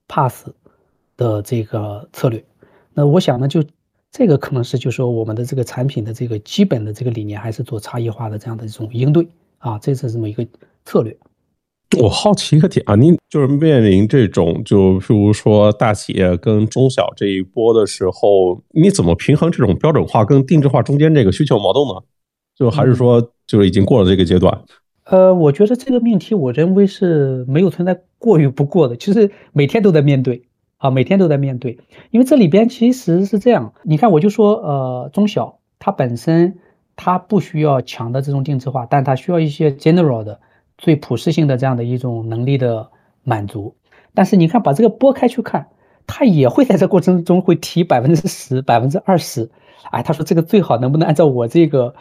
[0.08, 0.48] pass
[1.16, 2.44] 的这个策略，
[2.92, 3.64] 那我想呢，就
[4.10, 9.26] 这个可能是就说我们的这个产品的这个基本的这个理念，还是做差异化的这样的一种应对
[9.58, 10.46] 啊，这是这么一个
[10.84, 11.16] 策略。
[12.00, 22.02] 我好奇一个点啊，您就是面临这种就譬如说大企业跟中小这一波的时候，你怎么平衡这种标准化跟定制化中间这个需求矛盾呢？
[22.56, 24.64] 就还是说就是已经过了这个阶段？
[25.04, 30.44] 呃，我觉得这个命题，我认为是没有存在过与不过的，其实每天都在面对
[30.78, 31.76] 啊，每天都在面对。
[32.12, 36.56] 因为这里边其实是这样，你看，我就说，呃，中小它本身
[36.94, 40.40] 它不需要强的这种定制化，但它需要一些 general 的
[40.78, 42.88] 最普适性的这样的一种能力的
[43.24, 43.74] 满足。
[44.14, 45.66] 但是你看，把这个拨开去看，
[46.06, 49.50] 它也会在这过程中会提百分之十、百分之二十，
[49.90, 51.92] 哎，他说这个最好能不能按照我这个。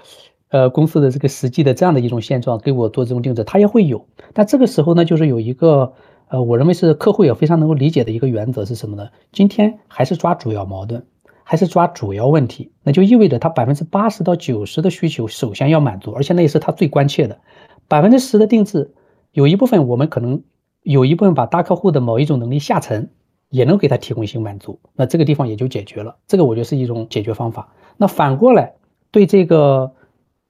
[0.52, 4.06] 呃，公司的这个实际的这样的一种现状，给我做这种定制，它也会有。
[4.34, 5.94] 但这个时候呢，就是有一个，
[6.28, 9.08] 呃，我认为是客户也非常能够理解的一个原则是什么呢？
[9.32, 11.06] 今天还是抓主要矛盾，
[11.46, 17.40] 还是抓主要问题，那就意味着他百分之八十到九十的需求首先要满足，而且那也是他最关切的。
[17.88, 18.94] 百分之十的定制，
[19.32, 20.44] 有一部分我们可能
[20.84, 23.10] 有一部分把大客户的某一种能力下沉，
[23.50, 26.18] 也能给他提供一些满足，那这个地方也就解决了。
[26.28, 27.70] 这个我觉得是一种解决方法。
[27.96, 28.74] 那反过来
[29.12, 29.94] 对这个。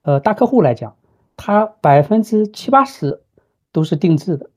[0.04, 0.96] 呃，大客户来讲，
[1.38, 3.22] 他百分之七八十
[3.72, 4.50] 都是定制的，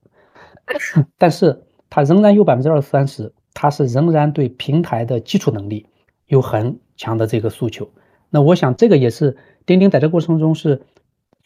[1.19, 5.87] 但是它仍然有百分之二三十，它是仍然对平台的基础能力
[6.27, 7.91] 有很强的这个诉求。
[8.31, 9.37] 那我想这个也是
[9.67, 10.83] 钉钉在这过程中是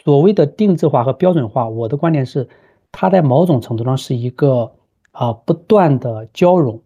[0.03, 1.69] 所谓的定制化和标准化。
[1.69, 2.49] 我的观点是，
[2.93, 4.73] 它在某种程度上是一个
[5.11, 6.81] 啊不断的交融，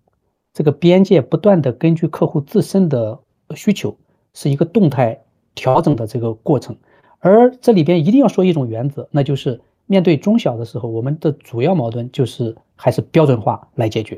[0.54, 3.20] 这个边界不断的根据客户自身的
[3.54, 3.96] 需求
[4.32, 5.22] 是一个动态
[5.54, 6.76] 调整的这个过程。
[7.24, 14.16] 而这里边一定要说一种原则，那就是面对中小的时候，我们的主要矛盾就是还是标准化来解决；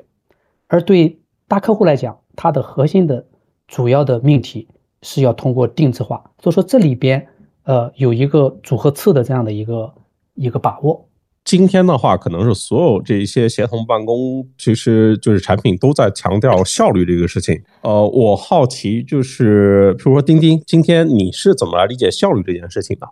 [0.68, 3.26] 而对大客户来讲，它的核心的
[3.68, 4.68] 主要的命题
[5.02, 6.32] 是要通过定制化。
[6.42, 7.28] 所以说这里边
[7.64, 9.92] 呃有一个组合次的这样的一个
[10.34, 11.06] 一个把握。
[11.44, 17.62] 今天的话，可能是所有这些协同办公，其实就是产品都在强调效率这个事情。
[17.82, 23.06] 呃，我好奇就是，比如说钉钉，今天你是怎么来理解效率这件事情的？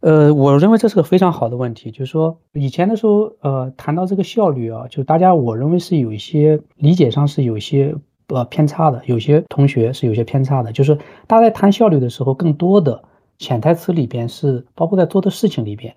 [0.00, 1.90] 呃，我认为这是个非常好的问题。
[1.90, 7.94] 就是说，以前的时候，呃，谈到这个效率啊，就大家我认为是有一些理解上是有一些
[8.28, 10.70] 呃偏差的，有些同学是有些偏差的。
[10.70, 10.94] 就是
[11.26, 13.02] 大家在谈效率的时候，更多的
[13.38, 15.94] 潜台词里边是包括在做的事情里边。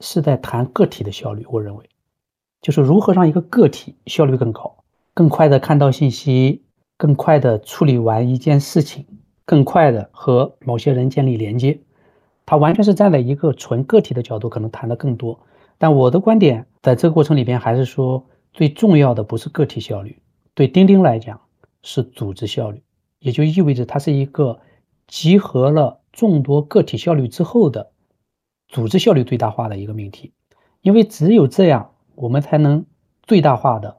[0.00, 1.84] 是在谈个体的效率，我认为，
[2.60, 4.82] 就是如何让一个个体效率更高，
[5.14, 6.62] 更快的看到信息，
[6.96, 9.06] 更快的处理完一件事情，
[9.44, 11.78] 更快的和某些人建立连接。
[12.46, 15.38] 他完全是站在一个纯个体的角度，可能谈的更多。
[15.78, 20.20] 但我的观点，在这个过程里边，还是说最重要的不是个体效率，
[20.54, 21.40] 对钉钉来讲
[21.82, 22.82] 是组织效率，
[23.20, 24.60] 也就意味着它是一个
[25.06, 27.92] 集合了众多个体效率之后的。
[28.70, 30.32] 组织效率最大化的一个命题，
[30.80, 32.86] 因为只有这样，我们才能
[33.24, 33.96] 最大化的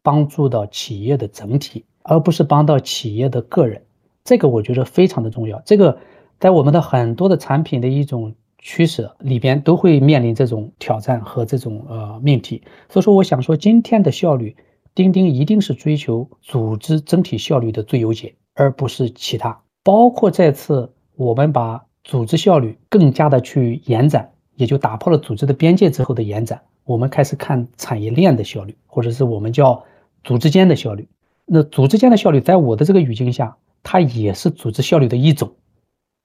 [0.00, 3.82] 帮助到企业的整体，而不是帮到企业的个人。
[4.22, 5.60] 这个我觉得非常的重要。
[5.66, 5.98] 这个
[6.38, 12.62] 在我们的很多的产品的一种取舍里边，都会面临这种挑战和这种呃命题。
[12.88, 14.56] 所以说，我想说，今天的效率，
[14.94, 19.62] 钉钉一定是追求组织整体效率的最优解，而不是其他。
[19.82, 21.84] 包括这次我们把。
[22.04, 26.62] 组织效率更加的去延展，也就打破了组织的边界之后的延展。
[26.84, 29.84] 我们开始看产业链的效率，或者是我们叫
[30.24, 31.08] 组织间的效率。
[31.46, 35.52] 那组织间的效率，在我的这个语境下，它也是组织效率的一种，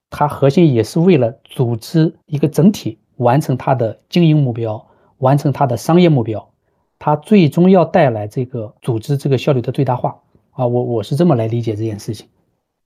[0.09, 4.87] 它核心也是为了组织一个整体完成它的经营目标，
[5.19, 6.49] 完成它的商业目标，
[6.97, 10.19] 它最终要带来这个组织这个效率的最大化
[10.51, 10.65] 啊！
[10.65, 12.27] 我我是这么来理解这件事情。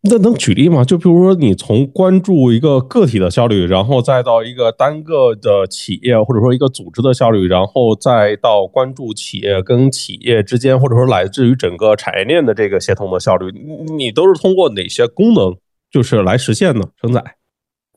[0.04, 0.84] 那能举例吗？
[0.84, 13.52] 就比如说，你从关注一个个体的效率，然后再到一个单个的企业，或者说一个组织的效率，然后再到关注企业跟企业之间，或者说来自于整个产业链的这个协同的效率，
[13.95, 15.56] 你都是通过哪些功能
[15.91, 16.82] 就是来实现呢？
[16.99, 17.24] 承载？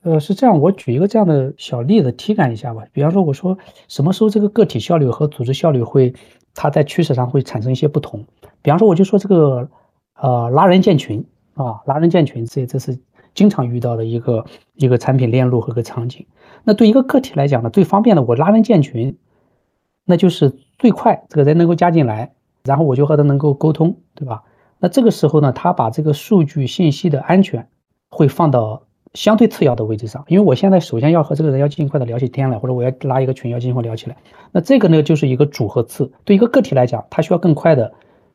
[0.03, 2.83] 呃，是这样，我举一个这样的小例子，体感一下吧。
[2.93, 3.57] 比方说，我说
[3.89, 6.13] 什么时候这个个体效率和组织效率会，
[6.53, 8.23] 它在趋势上会产生一些不同。
[8.61, 9.67] 比方说，我就说这个
[10.21, 11.25] 呃，拉人建群。
[11.55, 12.99] 啊，拉人建群，这这是
[13.35, 14.45] 经常遇到的一个
[14.75, 16.27] 一个产品链路和个场景。
[16.65, 19.17] 那对一个个体来讲呢，最方便的，我拉人建群，
[20.05, 22.33] 那就是最快，这个人能够加进来，
[22.65, 24.43] 然后我就和他能够沟通，对吧？
[24.79, 27.69] 那这个时候呢，他把这个数据信息的安全
[28.11, 28.83] 会放到
[29.15, 34.17] 相对次要的位置上，因为我现在首先要和这个人要尽快的聊起天来，或者我要拉一个群要尽快聊起来。
[34.53, 36.13] 那这个呢，就是一个主和次。
[36.25, 37.93] 对一个个体来讲，他需要更快的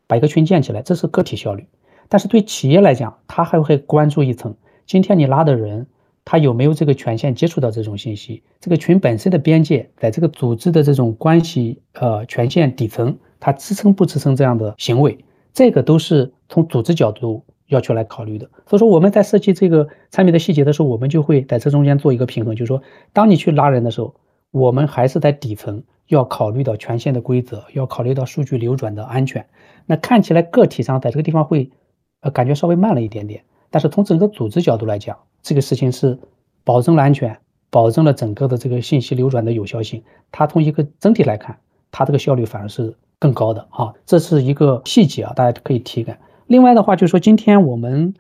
[0.08, 1.68] 把一个群建起来，这是个体效率。
[2.10, 4.56] 但是对企业来讲，他还会关注一层：
[4.88, 5.86] 今天你拉的人，
[6.26, 8.42] 他有没有这个权限接触到这种信息？
[8.60, 15.18] 这个群本身的边界，在这个组织的这种关系呃权限底层，它支撑不支撑这样的行为？
[15.54, 18.50] 这个都是从组织角度要求来考虑的。
[18.66, 22.82] 所以说我们在设计这个产品的细节的时候，我们就会在这中间做一个平衡，就是说，
[23.14, 24.16] 当你去拉人的时候，
[24.50, 29.46] 我们还是在底层要考虑到权限的规则，要考虑到数据流转的安全。
[29.86, 31.70] 那看起来个体上在这个地方会。
[32.22, 36.20] 呃，感觉稍微慢了一点点，但是从整个组织角度来讲，这个事情是
[36.64, 37.38] 保证了安全，
[37.70, 40.04] 保证了整个的这个信息流转的有效性。
[40.32, 41.58] 它从一个整体来看，
[41.92, 46.20] 它这个效率反而是更高的啊，这是一个细节啊，大家可以体感。
[46.48, 48.14] 另外的话，就是说今天我们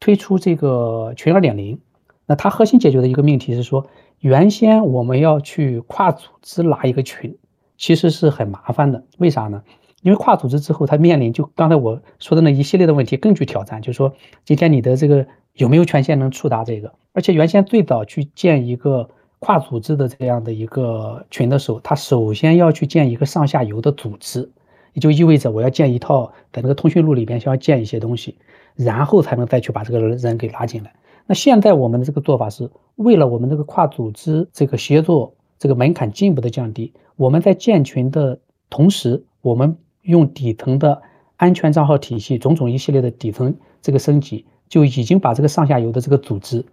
[0.00, 1.78] 推出这个群二点零，
[2.26, 3.86] 那它核心解决的一个命题是说，
[4.20, 7.36] 原先我们要去跨组织拉一个群，
[7.76, 9.62] 其实是很麻烦的，为啥呢？
[10.02, 14.12] 因为跨组织之后，它面临就刚才我说的那一系列的问题更具挑战，就是说
[14.44, 16.92] 今天你的这个有没有权限能触达这个？
[17.12, 24.50] 而且原先最早去建一个跨组织的这样的一个群的时候，它首先要去建一个上下游的组织，
[24.92, 28.36] 也就意味着我要建一套在那个通讯录里边需要建一些东西，
[28.74, 30.92] 然后才能再去把这个人给拉进来。
[31.26, 38.40] 那现在我们的这个做法是为了我们这个跨组织这个协作这个门槛进一步的降低，我们在建群的。
[38.70, 41.02] 同时我们用底层的
[41.36, 46.64] 安全账号体系，种种一系列的底层这个升级，就已经把这个上下游的这个组织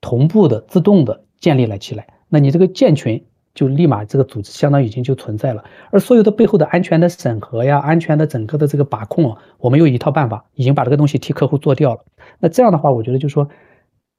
[0.00, 2.06] 同步的、自动的建立了起来。
[2.28, 3.24] 那你这个建群。
[3.56, 12.04] 就立马这个组织相当于已经就存在了，而所有的背后的安全的审核呀、安全的整个的这个把控啊，我们有一套办法，已经把这个东西替客户做掉了。
[12.38, 13.48] 那这样的话，我觉得就说，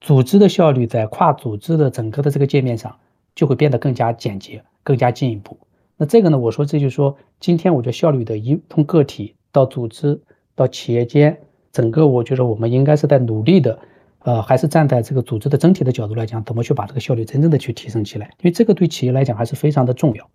[0.02, 2.96] 组织的效率在跨组织的整个的这个界面上
[3.36, 5.60] 就会变得更加简洁、更加进一步。
[5.98, 10.22] 那这个呢，我说这就是说，今天我觉得效率的一从个体到组织
[10.56, 11.40] 到企业间，
[11.72, 13.80] 整个我觉得我们应该是在努力的。
[14.20, 18.26] 呃，还是站在这个组织的整体的角度来讲，怎么去把这个效率真正的去提升起来？
[18.40, 20.30] 因为这个对企业来讲还是非常的重要。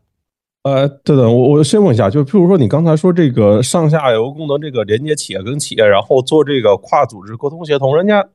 [0.63, 8.27] 呃，对的，我我先问一下，就譬如说你刚才说这个上下游功能，这个连接企业跟企业，然后做这个跨组织沟通协同，人家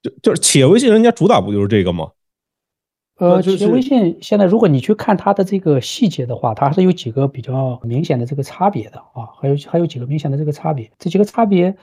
[0.00, 2.08] 就就是企业微信，人家主打不就是这个吗？
[3.22, 11.76] 呃，企业微信现在如果你去看它的这个细节的话，它还是有几个比较明显的这个差别的啊，还有还有几个明显的这个差别，这几个差别。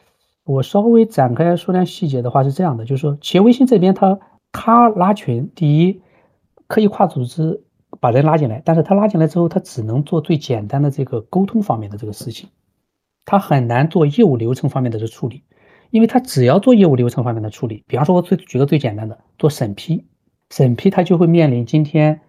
[0.44, 4.20] 我稍微展开说点细节的话是这样的，就是说企业微信这边它
[4.52, 6.02] 它拉群，第一
[6.68, 7.64] 可以跨组织
[8.02, 12.50] 把人拉进来，但是它拉进来之后，它只能做最简单的这个沟通方面的这个事情，
[13.24, 15.44] 它很难做业务流程方面的这处理，
[15.90, 20.06] 因为它只要做业务流程方面的处理，比方说我最举个最简单的做审批，
[20.50, 22.22] 审批它就会面临今天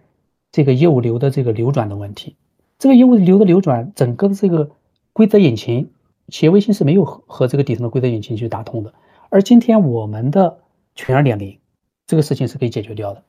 [0.51, 2.35] 这个业务流的这个流转的问题，
[2.79, 4.71] 这个业务流的流转，整个的这个
[5.13, 5.89] 规则引擎。
[6.27, 8.93] 企业微信是没有和和这个底层的规则引擎去打通的，
[9.27, 10.59] 而今天我们的
[10.95, 11.57] 群二点零
[12.07, 13.21] 这个事情是可以解决掉的，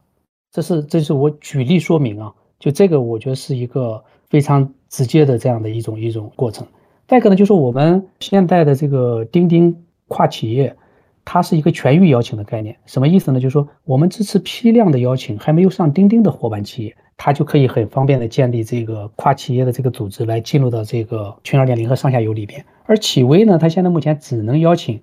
[0.53, 6.65] 这是这是我举例说明啊，就这个我觉得是一个非常直接的这样的一种一种过程。
[7.09, 10.77] 再一个呢，就是我们现在的这个钉钉跨企业，
[11.25, 13.41] 它是一个全域邀请的概念，什么意思呢？
[13.41, 16.97] 就是说我们支持批量的邀请，还没有上钉钉的伙伴企业。
[17.17, 22.65] 它就可以很方便的建立这个跨企业的这个组织，来进入到这个群二点零和上下游里边。
[22.85, 25.01] 而企微呢，它现在目前只能邀请，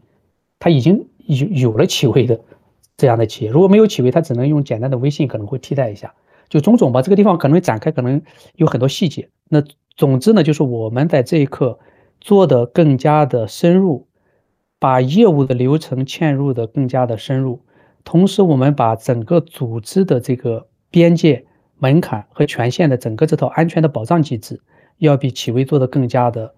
[0.59, 2.41] 它已经有有了企微的
[2.97, 6.13] 这样的企业，如果没有企微，它只能用简单的微信可能会替代一下。
[6.49, 8.21] 就种种吧，这个地方可能展开，可能
[8.55, 9.29] 有很多细节。
[9.47, 9.63] 那
[9.95, 11.79] 总之呢，就是我们在这一刻
[12.19, 14.07] 做的更加的深入，
[14.79, 17.61] 把业务的流程嵌入的更加的深入，
[18.03, 21.45] 同时我们把整个组织的这个边界。
[21.81, 24.59] 门槛和权限的整个这套安全的保障机制，
[24.97, 26.53] 要比企微做的更加的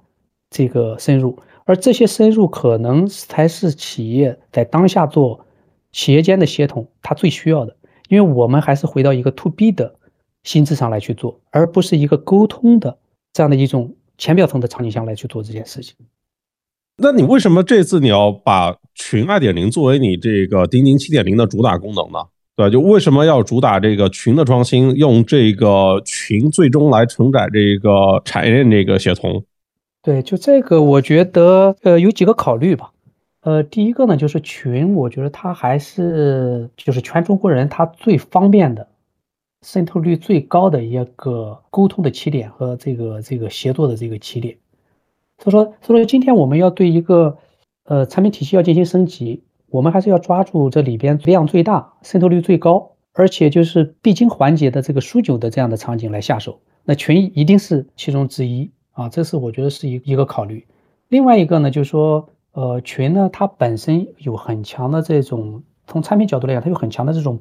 [0.50, 5.46] 这个深入，而这些深入可能才是企业在当下做
[5.92, 7.78] 企业间的协同，它最需要的，
[8.10, 9.94] 因为我们还是回到一个 to B 的
[10.42, 12.98] 心智上来去做，而不是一个沟通的
[13.32, 15.96] 这样的一种浅表层的场景下来去做这件事情。
[17.02, 22.20] 那你为什么这次你要把群二点零作为你这个钉钉七点零的主打功能呢？
[22.56, 29.44] 对，就为什么要主打这个群的创新，用这个群最终来承载这个产业链这个协同？
[30.04, 32.92] 对，就这个，我觉得呃有几个考虑吧。
[33.42, 38.88] 呃，第一个呢，就是群，我觉得它还是就是全中国人他最方便的、
[39.66, 44.56] 渗透率最高的一个沟通的起点和这个这个协作的这个起点。
[45.44, 47.38] 所以说，所以说今天我们要对一个
[47.86, 49.44] 呃产品体系要进行升级。
[49.70, 56.60] 我们还是要抓住这里边量最大、渗透率最高，而且就是必经环节的这个枢纽的这样的场景来下手。
[56.84, 60.68] 那群一定是其中之一啊，这是我觉得是一一个考虑。
[61.08, 67.40] 另外一个呢，就是说，呃，群呢它本身有很强的这种从产品角度来讲，它有很强的这种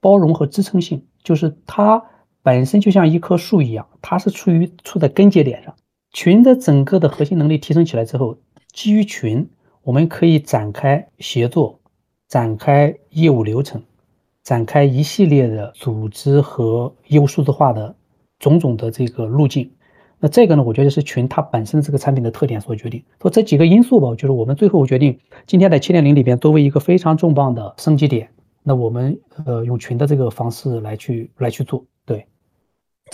[0.00, 2.02] 包容和支撑性，就是它
[2.42, 5.72] 本身就像一棵树一样，它是处于处在根节点上。
[6.12, 8.36] 群的整个的核心能力提升起来之后，
[8.72, 9.48] 基于群。
[9.84, 11.80] 我们可以展开协作，
[12.28, 13.82] 展开业务流程，
[14.44, 17.92] 展开一系列的组织和业务数字化的
[18.38, 19.68] 种种的这个路径。
[20.20, 23.02] 那这个呢，我觉得是群它本身这个产品的特点所决定。
[23.20, 28.30] 说这几个因素吧，就是我们最后决定今天在七点零里边作为一个非常重磅的升级点，
[28.62, 31.84] 那我们呃用群的这个方式来去来去做。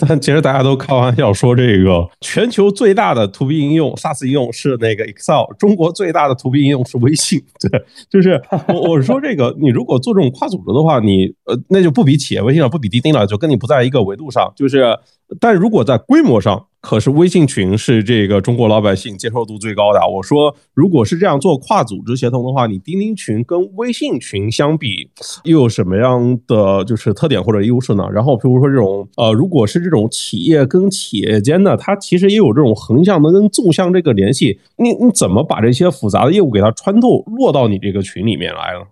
[0.07, 7.43] 但其实大家都开玩笑说，这个全球最大的 To B 应用 SaaS 应用是那个 Excel，中国最大的 To B 应用是微信。
[7.59, 14.51] 对，就是我我说这个，你如果做这种跨组织的话，你呃那就不比企业微信了，不比钉钉了，就跟你不在一个维度上。
[14.55, 14.97] 就是，
[15.39, 19.99] 但如果在规模上，可是微信群是这个中国老百姓接受度最高的。
[20.07, 25.09] 我说，如果是这样做跨组织协同的话，你钉钉群跟微信群相比，
[25.43, 28.07] 又有什么样的就是特点或者优势呢？
[28.13, 38.87] 然后，比如说这种呃，如果是这种企业跟企业间的，它其实也有这种横向的跟纵向这个联系，你你怎么把这些复杂的业务给它穿透落到你这个群里面来了？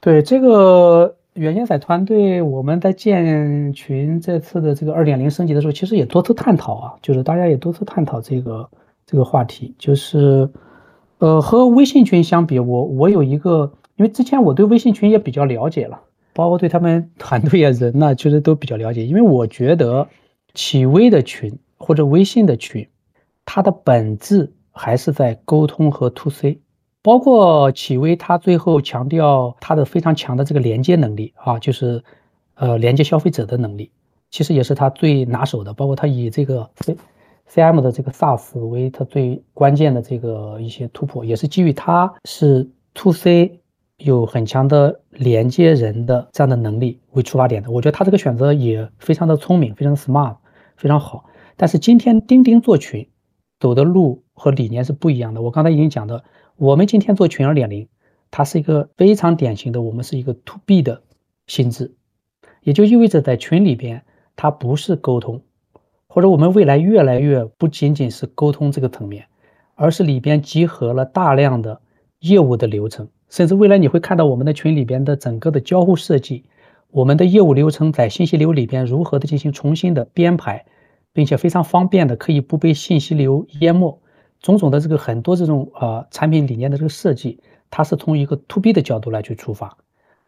[0.00, 8.70] 对这个远先彩团队我们在建群这次的这个二点零升级的时候，其实也多次探讨啊，就是大家也多次探讨这个
[9.04, 10.48] 这个话题，就是
[11.18, 16.00] 呃和微信群相比，我我有一个，因为之前我对微信群也比较了解了，
[16.34, 20.06] 包括对他们 团队啊人呐，其实都比较了解，因为我觉得
[20.54, 22.86] 企微的群或者微信的群，
[23.44, 26.60] 它的本质还是在沟通和 to C。
[27.04, 32.02] 包括企微，它最后强调它的非常强的这个连接能力啊，就是
[32.54, 33.90] 呃连接消费者的能力，
[34.30, 35.74] 其实也是它最拿手的。
[35.74, 36.96] 包括它以这个 C
[37.46, 43.60] C M 的这个 SaaS 为它最关键的这个一些突破，也是基于它是 To C
[43.98, 47.70] 有很强的连接人的这样的能力为出发点的。
[47.70, 50.36] 我觉得它这个选择也非常的聪明，非常 smart，
[50.78, 51.26] 非常好。
[51.54, 53.06] 但是今天钉钉做群
[53.60, 55.42] 走的路和理念是不一样的。
[55.42, 56.24] 我刚才已经讲的。
[56.56, 57.88] 我们今天做群二点零，
[58.30, 61.02] 它是一个非常典型的，我们是一个 to B 的
[61.48, 61.96] 心智，
[62.62, 64.04] 也就意味着在群里边，
[64.36, 65.42] 它不是沟通，
[66.06, 69.26] 或者我们未来越来越不仅仅是沟通这个层面，
[69.74, 71.80] 而是里边集合了大量的
[72.20, 76.44] 业务的流程，甚至未来你会看到我们的群里边的整个的交互设计，
[76.92, 80.64] 我们的业务流程在信息流里边如何的进行重新的编排，
[81.12, 84.00] 并且非常方便的可以不被信息流淹没。
[84.44, 87.40] 种种的这个很多这种呃产品理念的这个设计，
[87.70, 89.78] 它是从一个 to B 的角度来去出发，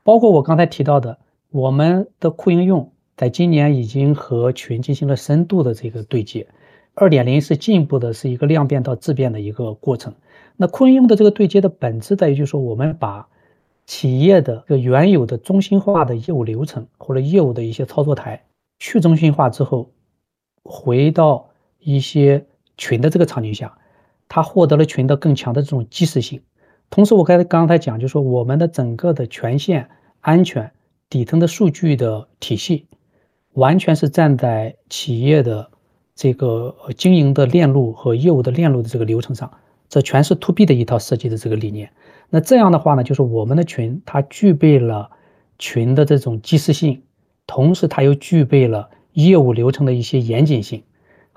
[0.03, 1.19] 包括我刚才提到的，
[1.51, 6.47] 我们的库应用在今年已经和群进行了深度的这个对接，
[6.95, 10.14] 二点零是进一步的是一个量变到质变的一个过程。
[10.57, 13.29] 那库应用的这个对接的本质在于，就是说我们把
[13.85, 18.45] 企业的这个原有的中心化的业务流程或者业务的一些操作台
[18.79, 19.91] 去中心化之后，
[20.64, 22.47] 回到一些
[22.79, 23.77] 群的这个场景下。
[24.29, 26.43] 它获得了群的更强的这种即时性，
[26.91, 29.89] 同时我刚才刚才讲，就是说我们的整个的权限
[30.20, 30.72] 安全
[31.09, 32.87] 底层的数据的体系，
[33.53, 35.70] 完全是站在企业的
[36.14, 39.51] 这个经营的链路和业务的链路的这个流程上，
[39.89, 41.91] 这全是 to B 的一套设计的这个理念。
[42.29, 45.11] 那这样的话呢，就是我们的群它具备了
[45.59, 47.03] 群的这种即时性，
[47.47, 50.83] 同时它又具备了业务流程的一些严谨性。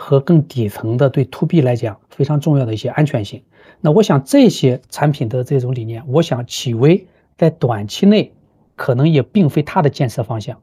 [0.02, 3.44] 和更底层的对 to B 来讲非常重要的一些安全性，
[3.82, 7.06] 那我想这些产品的这种理念，我想企微
[7.38, 8.32] 在短期内
[8.78, 10.58] 可能也并非它的建设方向，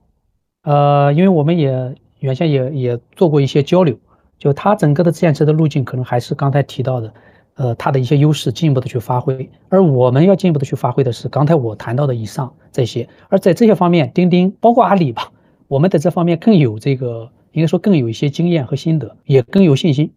[0.62, 3.94] 呃，因为我们也原先也也做过一些交流，
[4.38, 7.14] 就它整个的建设的路径可能还是刚才提到的，
[7.56, 15.30] 呃，它的一些优势进一步的去发挥，而我们要进一步的去发挥的是刚才我谈到的以上这些，而在这些方面，钉钉包括阿里吧，
[15.68, 17.30] 我们在这方面更有这个。
[17.56, 20.12] 应该说更有一些经验和心得，也更有信心。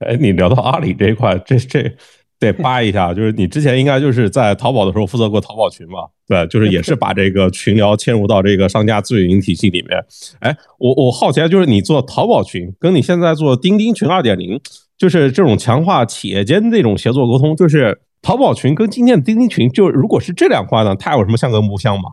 [0.00, 1.90] 哎，你聊到阿里这一块，这这
[2.38, 6.00] 得扒一下，就是你之前应该就是在淘宝的时候负责过淘宝群嘛？
[6.28, 10.04] 对，就是也是把这个群聊嵌入到这个商家自运营体系里面。
[10.40, 14.60] 哎，我我好奇啊，就是你做淘宝群，跟你现在做钉钉群二点零，
[14.98, 22.10] 就是这种强化企业间这种协作沟通，就是淘宝群跟今天的钉钉群，就如果是这两块呢，它有什么相跟不相吗？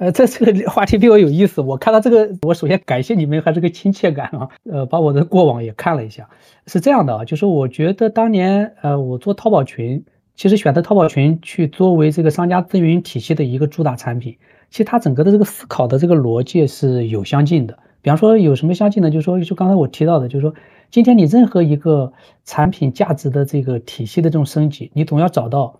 [0.00, 1.60] 呃，这这个话题比较有意思。
[1.60, 4.48] 我看到这个，我首先感谢你们，还是个亲切感啊。
[4.64, 6.26] 呃，把我的过往也看了一下，
[6.66, 10.02] 是这样的啊，就是我觉得当年呃，我做淘宝群，
[10.34, 14.38] 其实选择淘宝群去作为这个商家咨询体系的一个主打产品，
[14.70, 17.78] 其实它整个的这个思考的这个逻辑是有相近的。
[18.00, 20.54] 比方说有什么相近的，就是说就刚才我提到的，就是说
[20.90, 22.10] 今天你任何一个
[22.46, 25.78] 产品价值的这个体系的这种升级，你总要找到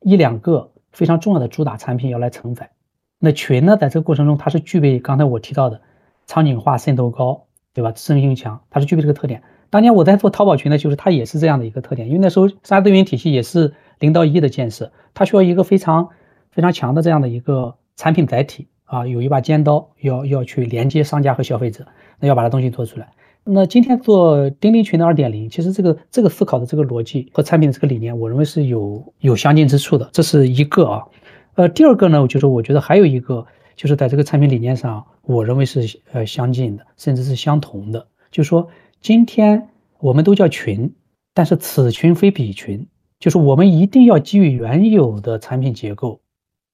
[0.00, 2.68] 一两个非常重要的主打产品要来承载。
[3.22, 5.82] 那群呢，在这个过程中，它是具备刚才我提到的
[6.26, 7.44] 场景化渗透高，
[7.74, 7.92] 对吧？
[7.94, 9.42] 适应性强，它是具备这个特点。
[9.68, 12.08] 当年我在做淘宝群呢，就是它也是这样的一个特点。
[12.08, 16.08] 因为那时候商家运营体系也是零到一的建设，它需要一个非常
[16.50, 21.86] 非常强的这样的一个产品载体啊，有一把尖刀要要去连接商家和消费者，
[22.18, 23.06] 那要把它东西做出来。
[23.44, 31.04] 那今天做钉钉群的二点零，其实这个这个思考的这个逻辑和产品的这个理念，我认为是有有相近之处的，这是一个啊。
[31.54, 33.46] 呃，第二个呢，就是我觉得还有一个，
[33.76, 38.06] 就是在这个产品理念上，我认为是呃相近的，甚至是相同的。
[38.30, 38.68] 就说，
[39.00, 40.94] 今天我们都叫群，
[41.34, 42.86] 但是此群非彼群，
[43.18, 46.20] 就是我们一定要基于原有的产品结构，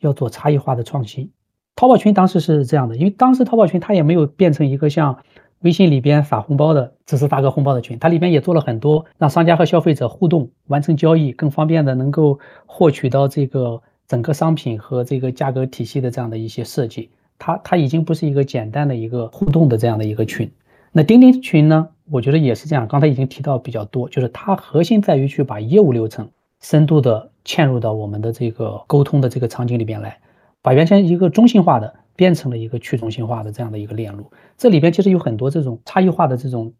[0.00, 1.30] 要做差异化的创新。
[1.74, 5.18] 淘宝群当时是这样的，因为当时淘宝群它也没有变成一个像
[5.60, 13.82] 微信里边发红包的，只是发个红包的群，它里边也做了很多让商家和消费者互动、完成交易更方便的，能够获取到这个。
[14.08, 20.50] 整个商品和这个价格体系的这样的一些设计，它它已经不是一个简单的一个互动的这样的一个群。
[20.92, 22.88] 那钉钉群呢，我觉得也是这样。
[22.88, 26.30] 刚才已经提到比较多，就是它核心在于去把业务流程
[26.60, 30.18] 深度的嵌入到我们的这个沟通的这个场景里边来，
[30.62, 34.30] 把原先一个中心化的变成了一个去中心化的这样的一个链路。
[34.56, 36.72] 这里边其实有很多这种差异化的这种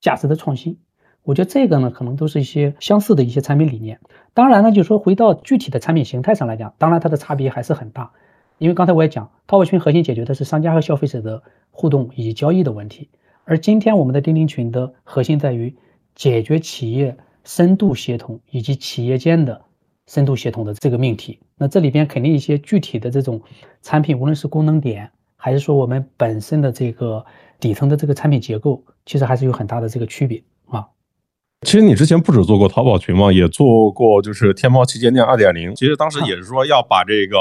[0.00, 0.76] 价值的创新。
[1.24, 3.98] 我觉得这个呢，可能都是一些相似的一些产品理念。
[4.34, 8.12] 当然呢，就说回到具体的产品形态上来讲，当然它的差别还是很大。
[8.58, 13.08] 因为刚才我也讲，淘宝群核心解决的是商家和消费者的互动以及交易的问题，
[13.44, 15.74] 而今天我们的钉钉群的核心在于
[16.14, 19.62] 解决企业深度协同以及企业间的
[20.06, 21.40] 深度协同的这个命题。
[21.56, 23.40] 那这里边肯定一些具体的这种
[23.80, 27.24] 产品，无论是功能点，还是说我们本身的这个
[27.58, 30.88] 底层的这个产品结构，其实还是有很大的这个区别啊。
[31.64, 35.74] 其实你之前不止做过淘宝群嘛，也做过就是天猫旗舰店二点零。
[35.74, 37.36] 其实当时也是说要把这个。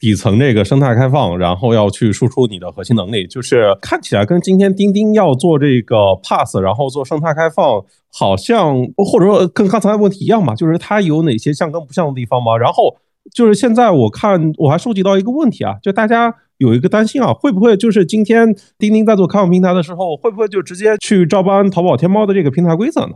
[0.00, 12.56] 底层这个生态开放，然后要去输出你的核心能力，就是看起来跟今天钉钉要做这个 pass，然后做生态开放，好像或者说跟刚才的问题一样嘛，就是它有哪些像跟不像的地方吗？
[12.56, 12.96] 然后
[13.34, 23.14] 就是现在我看我还收集到一个问题啊，就大家有一个担心啊，会不会就是今天钉钉在做开放平台的时候，会不会就直接去照搬淘宝天猫的这个平台规则呢？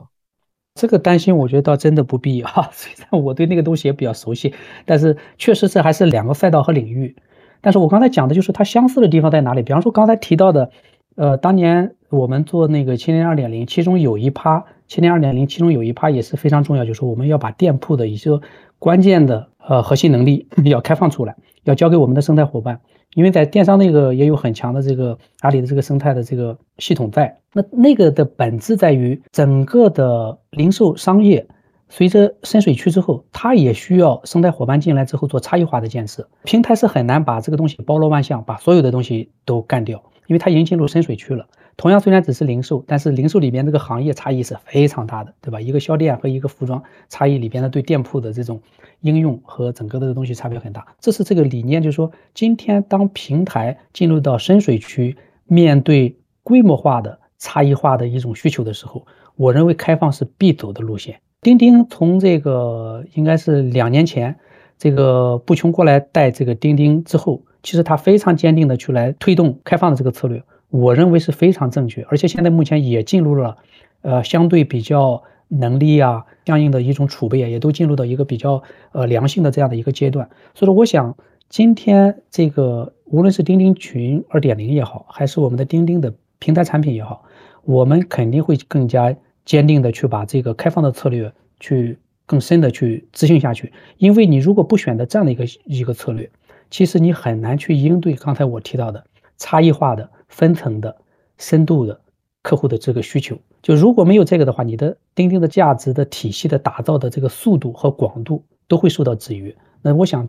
[0.74, 2.68] 这个担心，我觉得倒真的不必哈。
[2.72, 4.54] 虽然我对那个东西也比较熟悉，
[4.86, 7.14] 但是确实是还是两个赛道和领域。
[7.60, 9.62] 但是我刚才讲的就是它相似的地方在哪里？
[9.62, 10.70] 比方说刚才提到的，
[11.14, 18.30] 呃，当年我们做那个千年二点零，其中有一趴千年二点零，其中有一趴也是非常重要，就是我们要把店铺的一些
[18.78, 22.80] 关键的呃核心能力 要开放出来，要交给我们的生态伙伴。
[23.14, 31.46] 因为在电商那个也有很强的这个阿里的这个生态的这个系统在，那那个的本质在于整个的零售商业
[31.88, 36.26] 随着深水区之后，它也需要生态伙伴进来之后做差异化的建设。
[36.44, 41.46] 平台是很难把这个东西包罗万象，把所有的东西都干掉，因为它已经进入深水区了。
[41.76, 45.60] 同样，虽然只是零售，但是零售里边这个行业差异是非常大的，对吧？
[45.60, 48.60] 一个销店和一个服装差异里边的对店铺的这种
[49.00, 50.86] 应用和整个的东西差别很大。
[51.00, 55.16] 这是这个理念，就是说，今天当平台进入到深水区，
[55.46, 59.06] 面对规模化的差异化的一种需求的时候，
[59.36, 61.20] 我认为开放是必走的路线。
[61.40, 64.36] 钉钉从这个应该是两年前，
[64.78, 70.42] 这个不穷过来带这个钉钉之后，其实他非常坚定的去来推动开放的这个策略。
[70.72, 73.58] 我认为是非常正确，而且现在目前也进入了，
[74.00, 78.62] 呃，相对比较能力啊，相应的一种储备啊，也都进入到一个比较
[78.92, 80.30] 呃良性的这样的一个阶段。
[80.54, 81.14] 所以说，我想
[81.50, 87.22] 今天这个无论是钉钉群二点零也好，还是我们的钉钉的平台产品也好，
[87.64, 89.14] 我们肯定会更加
[89.44, 93.70] 坚定的去把这个开放的策略去更深的去执行下去。
[93.98, 96.30] 因为你如果不选择这样的一个一个策略，
[96.70, 99.04] 其实你很难去应对刚才我提到的
[99.36, 100.08] 差异化的。
[100.32, 100.96] 分层的、
[101.36, 102.00] 深度的
[102.42, 109.54] 客户的这个需求，就如果没有这个的话，你的钉钉的价值的体系的打造的这个速度和广度都会受到制约。
[109.82, 110.28] 那我想，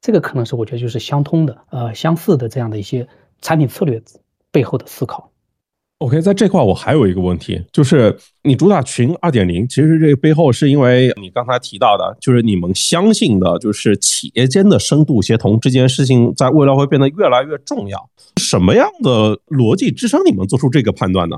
[0.00, 3.06] 这个可能是我觉得就是相通的、呃相似的这样的一些
[3.42, 4.02] 产品策略
[4.50, 5.31] 背后的思考。
[6.02, 18.10] OK，在这块我还有一个问题，就是你主打群二点零，其实这个背后是因为你刚才提到的，就是你们相信的，就是企业间的深度协同这件事情，在未来会变得越来越重要。
[18.40, 21.36] 什么样的逻辑支撑你们做出这个判断呢？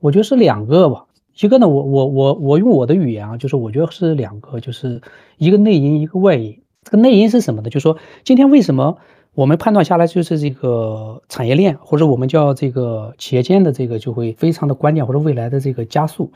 [0.00, 1.04] 我觉得是两个吧，
[1.40, 5.00] 一个呢，我我我我用我的语言啊，就是我觉得是两个，就是
[5.38, 6.60] 一个内因，一个外因。
[6.82, 7.70] 这个内因是什么呢？
[7.70, 8.98] 就是说今天为什么？
[9.34, 16.30] 我们判断下来就是这个产业链，或者我们叫这个企业间的这个就会非常的关键，或者未来的这个加速。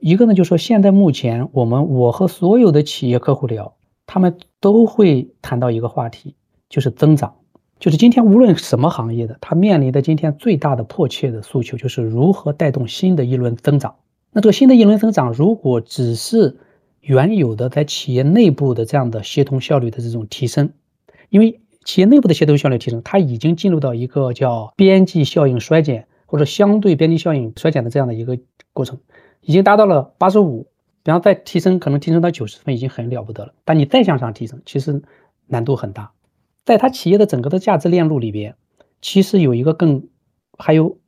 [0.00, 3.74] 一个呢，就是说现在目前我们我和所有的企业客户聊，
[4.06, 6.36] 他们都会谈到一个话题，
[6.70, 7.34] 就是增长。
[7.78, 13.96] 就是今天无论什么行业的，他面临的今天最大的迫切的诉求就是如何带动新的一轮增长。
[14.32, 16.56] 那这个新的一轮增长，如果只是
[17.02, 20.70] 原有的在企业内部的这样的协同效率的这种提升，
[21.28, 28.38] 因为企业内部的协同效率提升，它已经进入到一个叫边际效应衰减或者相对边际效应衰减的这样的一个
[28.74, 29.00] 过程，
[29.40, 30.66] 已经达到了八十五，
[31.02, 33.54] 然后再提升，可能提升到九十分已经很了不得了。
[33.64, 35.02] 但你再向上提升，其实
[35.46, 36.12] 难度很大。
[36.66, 38.54] 在它企业的整个的价值链路里边，
[39.00, 40.08] 其实有一个更
[40.58, 40.98] 还有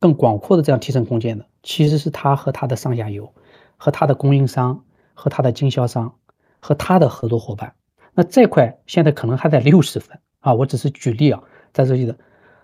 [0.00, 3.32] 更广阔的这样提升空间的，其实是它和它的上下游、
[3.76, 4.82] 和它的供应商、
[5.12, 6.16] 和它的经销商、
[6.58, 7.74] 和它的合作伙伴。
[8.14, 11.42] 那这块现在可能还在六十分啊，我只是举例啊，
[11.72, 12.16] 在这里的，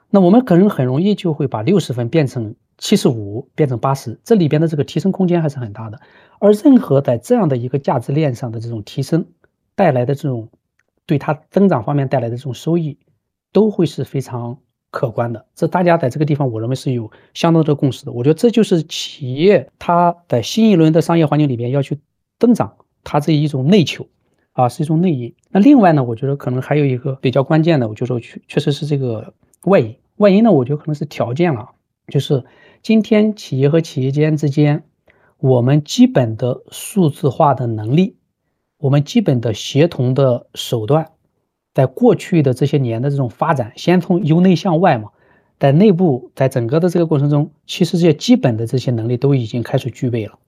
[0.08, 6.00] 那我们可能很容易就会把六十分变成七十五，变成八十，这里边的这个提升空间还是很大的。
[6.38, 9.26] 而任何在这样的一个价值链上的这种提升
[9.74, 10.48] 带来的这种
[11.04, 12.98] 对它增长方面带来的这种收益，
[13.52, 14.56] 都会是非常
[14.90, 15.44] 可观的。
[15.54, 18.12] 这大家在这个地方，我认为是有相当的共识的。
[18.12, 21.98] 我觉得这就是企业它在新一轮的商业环境里边要去
[22.38, 24.06] 增长，它这一种内求。
[24.60, 25.34] 啊，是一种内因。
[25.50, 29.32] 那另外呢，我觉得可能还有一个比较关键的，我就说确确实是这个
[29.64, 31.70] 外因，外因呢，我觉得可能是条件了，
[32.08, 32.44] 就是
[32.82, 34.84] 今天企业和企业间之间，
[35.38, 38.16] 我们基本的数字化的能力，
[38.78, 41.10] 我们基本的协同的手段，
[41.74, 45.10] 在过去的这些年的这种发展，先从由内向外嘛，
[45.58, 50.38] 在内部，在整个的这个过程中，其实这些基本的这些能力都已经开始具备了。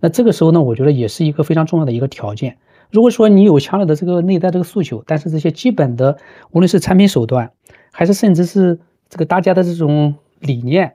[0.00, 2.58] 那这个时候呢，我觉得也是一个非常重要的一个条件。
[2.92, 6.18] 如果说你有强烈的这个内在这个诉求，但是这些基本的，
[6.50, 7.50] 无论是产品手段，
[7.90, 8.78] 还是甚至是
[9.08, 10.94] 这个大家的这种理念，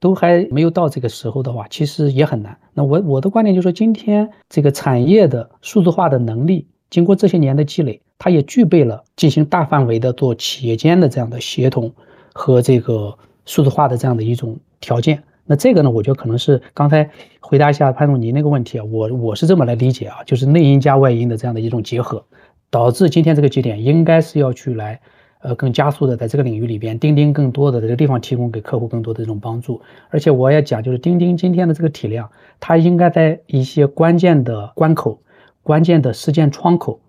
[0.00, 2.58] 都还没有到这个时候的话，其实也很难。
[2.74, 11.92] 那我我的观点就是说，今天这个产业的数字化的能力，经过这些年的积累，它也具备了进行大范围的做企业间的这样的协同
[12.34, 15.22] 和这个数字化的这样的一种条件。
[15.46, 17.08] 那这个呢，我觉得可能是刚才
[17.40, 22.24] 回答一下潘总您那个问题啊，我我是这么来理解啊，就是内因加外因的这样的一种结合，
[22.70, 25.00] 导致今天这个节点应该是要去来，
[25.40, 29.80] 呃，更加速的在这个领域里边，钉钉更多的这个地方提供给客户更多的这种帮助。
[30.10, 32.28] 而且我也讲，就是钉钉今天的这个体量，
[32.58, 35.22] 它应该在一些关键的关口、
[35.62, 37.00] 关键的事件窗口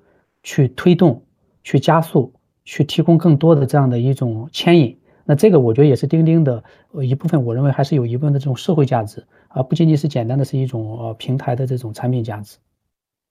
[0.44, 1.24] 去推动、
[1.64, 2.34] 去加速、
[2.66, 4.96] 去提供更多的这样的一种牵引。
[5.28, 6.64] 那这个我觉得也是钉钉的
[7.04, 12.58] 一部分，我认为还是有一部分的这种社会价值而，不仅仅是简单的是一种呃平台的这种产品价值。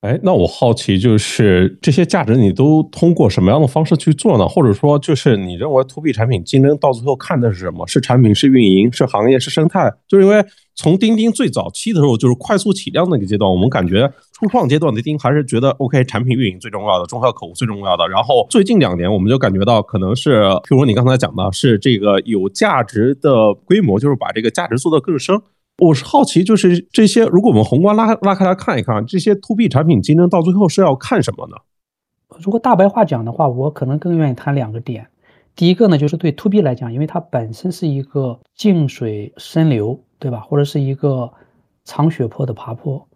[0.03, 4.47] 哎，那我好奇就是这些价值你都通过什么样的方式去做呢？
[4.47, 7.87] 或者说就是你认为 to B 产品竞争到最后看的是什么？
[7.87, 8.35] 是产品？
[8.35, 8.93] 是运营？
[8.93, 9.39] 是行业？
[9.39, 9.93] 是生态？
[10.09, 10.45] 就是因为。
[10.79, 18.07] 从钉钉最早期的时候，就是快速起量那个阶段，我们感觉初创阶段的钉还是觉得 OK，产品运营最重要的，中小客户最重要的。
[18.09, 25.41] 然后最近两年，我们就感觉到可能是，譬如你刚才讲的，是这个有价值的规模，就是把这个价值做得更深。
[25.79, 31.57] 我是好奇，就是这些，如果我们宏观拉拉开来看一看，这些 To B 产品竞争到最后是要看什么呢？
[32.41, 35.07] 如果大白话讲的话，我可能更愿意谈两个点。
[35.55, 40.01] 第一个呢，就是对 To B 来讲，因为它本身是一个静水深流。
[40.19, 40.41] 对吧？
[40.41, 41.31] 或者是一个
[41.85, 43.07] 长血坡的爬坡，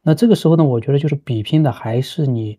[0.00, 2.56] 那这个时候呢，我觉得就是比拼的还是你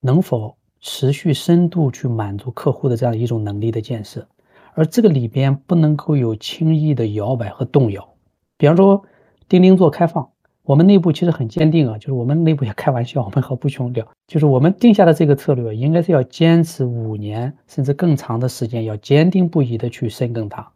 [0.00, 4.26] 能否持续深度去满足客户的这样一种能力的建设，
[4.74, 8.14] 而这个里边不能够有轻易的摇摆和动摇。
[8.60, 9.02] 比方说，
[9.48, 10.28] 钉钉做开放，
[10.64, 20.68] 我们内部其实很坚定啊，就是我们内部也开玩笑，我们和不穷聊，就是我们定下的这个策略，应该是要坚持五年甚至更长的时间，要坚定不移的去深耕它。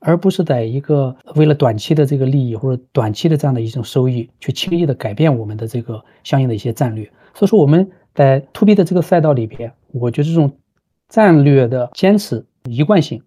[0.00, 7.08] 而不是在一个为了短期的这个利益或者短期的这样的一种收益，去轻易的改变我们的这个相应的一些战略。
[7.34, 10.50] 所以说我们在 to B 的这个赛道里边，我觉得这种
[11.08, 13.22] 战略的坚持、一贯性，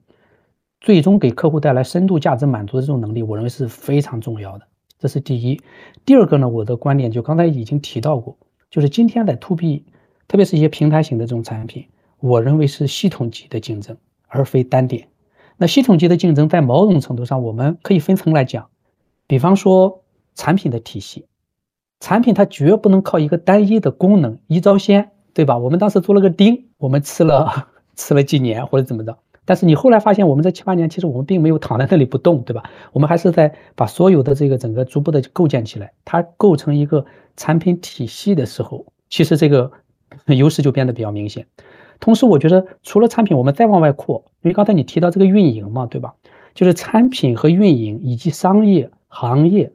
[0.82, 4.66] 最终给客户带来深度价值满足的这种能力，我认为是非常重要的。
[4.98, 5.62] 这是第一。
[6.06, 8.36] 第二个呢，我的观点就刚才已经提到过，
[8.70, 9.86] 就是今天的 to B，
[10.28, 11.88] 特别是一些平台型的这种产品，
[12.20, 13.96] 我认为是系统级的竞争，
[14.28, 15.08] 而非单点。
[15.58, 18.70] 那系统级的竞争，在某种程度上，我们可以分层来讲，
[19.28, 20.04] 比方说
[20.34, 21.28] 产品的体系，
[22.00, 25.60] 产品它绝不能靠一个单一的功能一招鲜，对吧？
[25.60, 32.64] 我们当时做了个钉，我们吃了 吃了几年或者怎么着，但是你后来发现，我们这七八年其实我们并没有躺在那里不动，对吧？
[32.94, 39.72] 我们还是在把所有的这个整个逐步的构建起来，它构成一个产品体系的时候，其实这个
[40.28, 41.46] 优势就变得比较明显。
[42.00, 46.14] 同时，我觉得除了产品，我们再往外扩，因为刚才你提到这个运营嘛，对吧？
[46.54, 49.72] 就是产品和运营以及商业、行业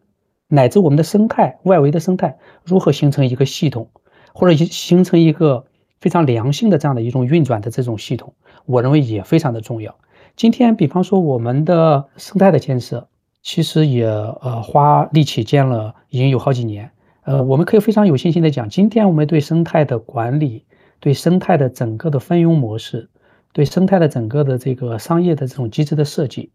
[0.49, 3.89] 乃至我们的生态外围的生态如何形成一个系统，
[4.35, 5.64] 或者形成一个
[6.01, 8.35] 非常良性的这样的一种运转的这种系统，
[8.67, 9.95] 我认为也非常的重要。
[10.37, 13.09] 今天，比方说我们的生态的建设，
[13.43, 16.91] 其实也呃花力气建了已经有好几年，
[17.23, 20.64] 呃，我们可以非常有信心的讲，今天我们对生态的管理。
[20.99, 23.11] 对生态的整个的分佣模式，
[23.53, 26.51] 对生态的整个的这个商业的这种机制的设计，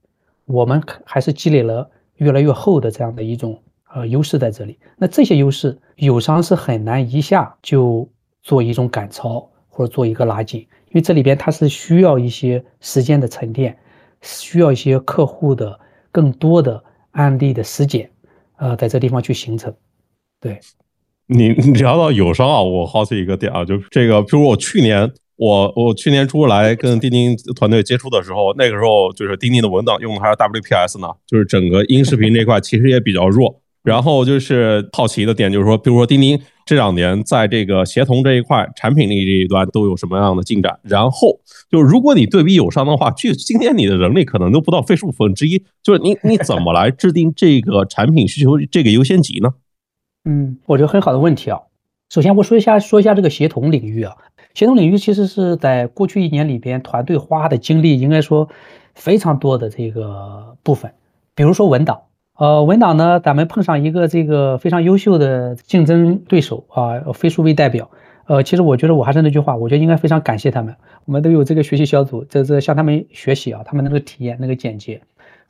[0.45, 3.61] 我们还是积累了越来越厚的这样的一种
[3.93, 4.79] 呃优势在这里。
[4.97, 8.09] 那这些优势，友商是很难一下就
[8.41, 13.77] 做一种赶超或者做一个拉近，因为这里边它是需要一些时间的沉淀，
[14.21, 15.79] 需要一些客户的
[16.11, 18.11] 更多的案例的实践，
[18.57, 19.73] 呃，在这地方去形成，
[20.39, 20.59] 对。
[21.27, 33.61] 你聊到友商啊，我好奇一个点啊，就是这个，比如我去年我我去年初来跟钉钉团队接触的时候，那个时候就是钉钉的文档用的还是 WPS 呢，就是整个音视频这块其实也比较弱。
[33.81, 36.39] 然后就是好奇的点就是说，比如说钉钉
[36.71, 40.79] 这两年在这个协同这一块、产品力这一端都有什么样的进展？
[40.83, 41.37] 然后
[41.69, 49.49] 就如果你对比友商的话，就今天你的人力可能都不到非数分之一，就是你你怎么来制定这个产品需求这个优先级呢？
[50.23, 51.59] 嗯，我觉得很好的问题啊。
[52.09, 54.15] 首先，我说一下说一下这个协同领域啊。
[54.53, 58.47] 协同领域其实是在过去一年里边，团队花的精力应该说
[58.95, 60.93] 非常多的这个部分，
[61.35, 62.03] 比如说文档，
[62.37, 67.91] 呃，文档呢，咱们碰上一个这个非常优秀的竞争对手啊，飞书为代表，
[68.25, 70.75] 呃，其实我觉得我还是那句话，我觉得应该非常感谢他们，
[71.05, 75.01] 我们都有这个学习小组，这这向他们学习啊，他们那个体验那个简洁，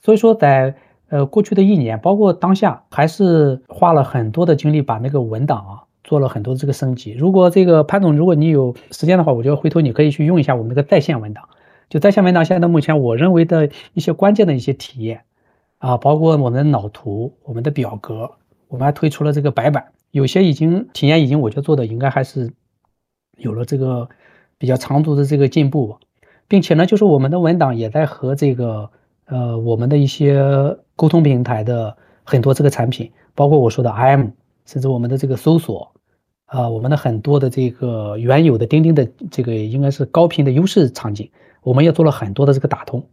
[0.01, 0.75] 所以说在
[1.09, 5.84] 呃过去的一年，包括当下，还是花了很多的精力把那个文档啊。
[6.03, 7.13] 做了很多这个升级。
[7.13, 11.47] 如果这个潘总，如果你有时间的话，我觉得回头你可以去用一下我们这个在线文档。
[11.89, 15.21] 就在线文档，现在目前我认为的一些关键的一些体验
[15.82, 18.32] 啊，包括我们的脑图、我们的表格，
[18.67, 22.53] 我们还推出了这个白板，有些已经体验已经，我觉得做的应该还是
[23.38, 24.07] 有了这个
[24.59, 25.97] 比较长足的这个进步，
[26.47, 28.91] 并且呢，就是我们的文档也在和这个
[29.25, 34.29] 呃我们的一些沟通平台的很多这个产品，包括我说的 IM。
[34.63, 35.91] 甚至我们的这个搜索，
[36.45, 41.32] 啊，我们的很多的这个原有的钉钉的这个应该是高频的优势场景，
[41.63, 43.03] 我们也做了很多的这个打通，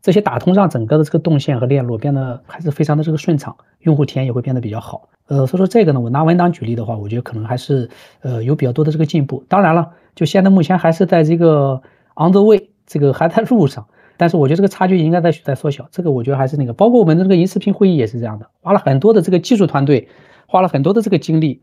[0.00, 5.08] 这些打通让整个的这个动线和链路变得还是非常的这个顺畅，用户体验也会变得比较好。
[5.26, 7.90] 呃，所以说这个呢，我拿文档举例的话，我觉得可能还是
[8.20, 9.44] 呃有比较多的这个进步。
[9.48, 11.82] 当然了，就现在目前还是在这个
[12.16, 13.86] on the way，这个还在路上，
[14.16, 15.88] 但是我觉得这个差距应该在在缩小。
[15.90, 20.08] 这个我觉得还是那个，包括我们的这个银视频会议也是这样的，花了很多的这个技术团队。
[20.50, 21.60] 花了很多的这个精力，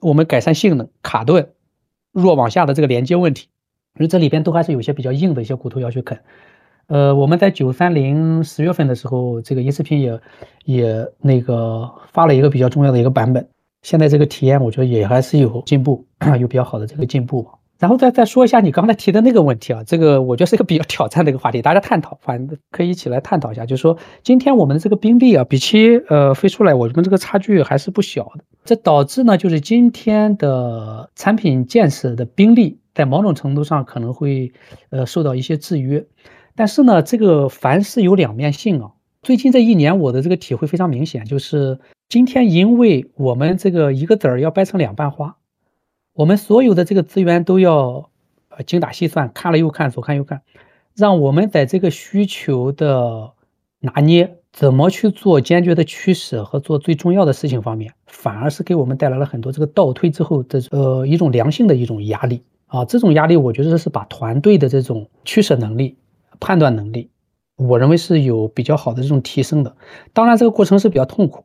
[0.00, 1.50] 我们改善性能、卡顿、
[2.10, 3.48] 弱往下的这个连接问题，
[3.98, 6.20] 因为这里边都还是有些比较硬的一些骨头要去啃。
[6.86, 10.20] 呃，我们在九三零十月份的时候，这个音视频也
[10.64, 13.48] 也那个发了一个比较重要的一个版本，
[13.82, 16.04] 现在这个体验我觉得也还是有进步，
[16.40, 17.46] 有比较好的这个进步。
[17.76, 23.66] 然后再再说一下你刚才提的那个问题啊，这个我觉得是一个比较挑战的一个话题，大家探讨，反正可以一起来探讨一下。
[23.66, 28.44] 就是说，今天我们的这个兵力啊，比起呃飞出来，我们这个差距还是不小的。
[28.64, 34.52] 这导致呢，就是今天的产品建设的兵力，在某种程度上可能会
[34.90, 36.02] 呃受到一些制约。
[36.56, 38.92] 但是呢，这个凡事有两面性啊。
[39.22, 45.36] 最近这一年，我的这个体会非常明显，就是今天因为我们这个一个籽儿要掰成两半花。
[46.12, 48.10] 我们所有的这个资源都要
[48.66, 50.42] 精打细算，看了又看，左看右看，
[50.94, 53.32] 让我们在这个需求的
[53.80, 62.84] 拿捏，怎么去做坚决的取舍和做最重要的事情方面，反而是给我们带来了很多这个倒退之后的呃一种良性的一种压力啊。
[62.84, 65.96] 这种压力，我觉得是把团队的这种取舍能力、
[66.44, 67.08] 判断能力，
[67.56, 69.74] 我认为是有比较好的这种提升的。
[70.12, 71.42] 当然，这个过程是比较痛苦。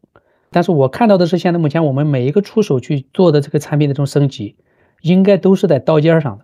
[0.51, 4.57] 但是我看到的是，现在目前我们每一个出手去做的这个产品的这种升级，
[5.01, 6.43] 应该都是在刀尖上的，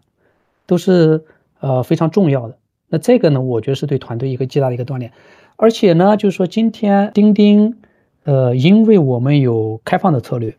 [0.66, 1.26] 都是
[1.60, 2.58] 呃非常重要的。
[2.88, 5.12] 那这个呢，我觉得是对团队一个极大的一个锻炼。
[5.58, 7.76] 而且呢，就是说今天钉钉，
[8.24, 10.56] 呃，因为我们有开放的策略，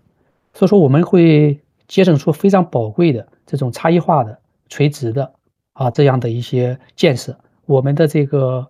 [0.52, 4.38] 所以说我们会节省出非常宝贵的这种差异化的、
[4.68, 5.32] 垂直的
[5.72, 7.38] 啊这样的一些建设。
[7.66, 8.68] 我们的这个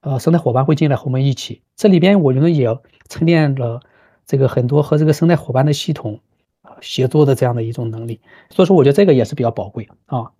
[0.00, 2.68] 呃生态伙伴会进来和我们一起，这里边我觉得也
[3.08, 3.80] 沉淀了。
[4.26, 6.20] 这个很多和这个生态伙伴的系统
[6.62, 10.30] 啊协作的这样的一种能力，所以说我觉得这个也是比较宝贵啊。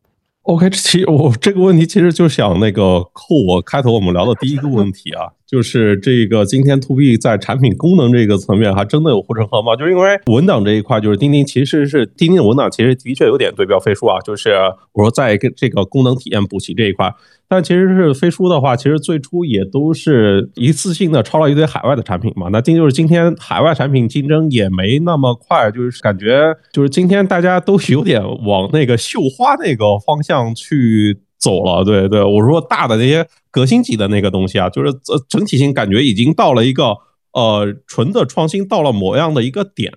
[0.43, 5.27] OK，其实我这个问题其实就想那个扣我开头我们聊的第一个问题啊。
[5.45, 9.75] 就是这个今天 to B 在产品功能这个层面还真的有护城河吗？
[9.75, 14.21] 就是因为文档这一块，就是钉钉其实是钉钉的文档，其实的确有点对标飞书啊。
[14.21, 14.51] 就是
[14.93, 17.13] 我说在这个功能体验补齐这一块，
[17.51, 22.49] 但其实是飞书的话，其实最初也都是一次性的抄了一堆海外的产品嘛。
[22.51, 31.21] 那今就是今天海外产品竞争也没那么快，就是感觉就是今天大家都有点往那个绣花那个方向去。
[31.43, 36.95] 走了，对对，我说大的那些革新级的那个东西啊，就是呃整体性感觉已经到了一个
[37.33, 39.91] 呃纯的创新到了某样的一个点，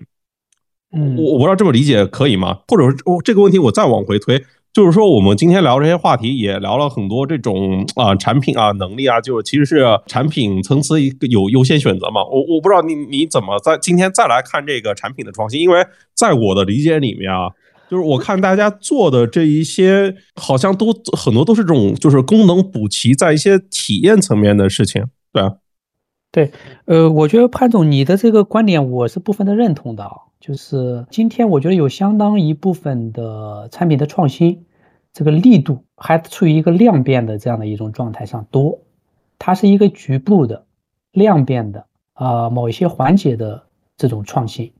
[0.96, 2.60] 嗯，我我不知道这么理解可以吗？
[2.66, 4.42] 或者说我这个问题我再往回推，
[4.74, 12.24] 就是说我们今天聊这些话题也聊了很多这种啊产品啊能力啊，就是其实是产品层次有优先选择嘛。
[12.24, 17.50] 我我不知道你你怎么在今天再来看这个产品的创新，因为在我的理解里面啊。
[17.90, 20.86] 就是我看大家做的这一些，好像都
[21.16, 25.52] 很多都是这种，就是功能补齐在一些体验层面的事情，对啊，
[26.32, 26.50] 对，
[26.86, 30.10] 呃，我觉得潘总你的这个观点我是部分的认同的，
[30.46, 34.66] 就是今天我觉得有相当一部分的产品的创新，
[35.10, 38.80] 这个力度还处于一个量变的这样的一种状态上多，
[39.38, 40.66] 它是一个局部的
[41.12, 43.62] 量变的啊某一些环节的
[43.96, 44.70] 这种创新。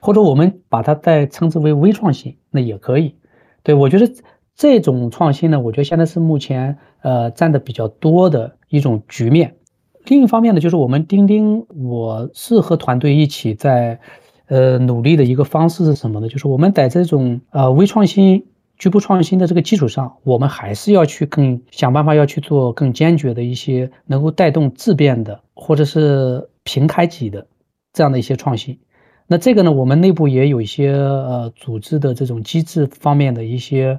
[0.00, 3.14] 或者我们把它再称之为微创新，那也可以。
[3.62, 4.12] 对我觉得
[4.54, 9.56] 这种创新呢，我觉得现在是目前呃占的比较多的一种局面。
[10.04, 13.98] 另一方面呢，就是我们钉钉，我是和团队一起在
[14.46, 16.28] 呃努力的一个方式是什么呢？
[16.28, 18.44] 就是我们在这种呃微创新
[18.78, 27.46] 局部创新的这个基础上，我们还是要去更想办法要去做更坚决的一些能够带动质变的或者是平台级的
[27.92, 28.78] 这样的一些创新。
[29.26, 33.98] 那这个呢，我们内部也有一些呃组织的这种机制方面的一些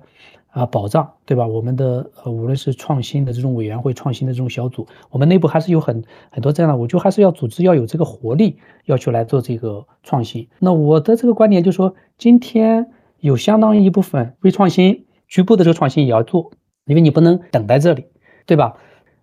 [0.56, 1.46] 啊保障，对吧？
[1.46, 6.02] 我们的呃无论是创新的这种委员会、创新的这种小组，我们内部还是有很
[6.32, 8.56] 很多这样的，我就还是要组织要有这个活力，
[8.86, 10.48] 要去来做这个创新。
[10.60, 12.88] 那我的这个观点就是说，今天
[13.20, 16.52] 有相当一部分微创新、局部的这个创新也要做，
[16.86, 18.06] 因为你不能等在这里，
[18.46, 18.76] 对吧？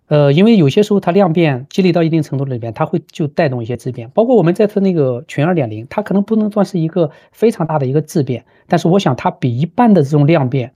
[0.07, 4.11] 呃，因为有些时候它量变积累到一定程度里边，它会就带动一些质变。
[4.11, 10.73] 包括我们这次那个群二点零，它可能不能算是一个非常大的一个质变，但是我想它比一般的这种量变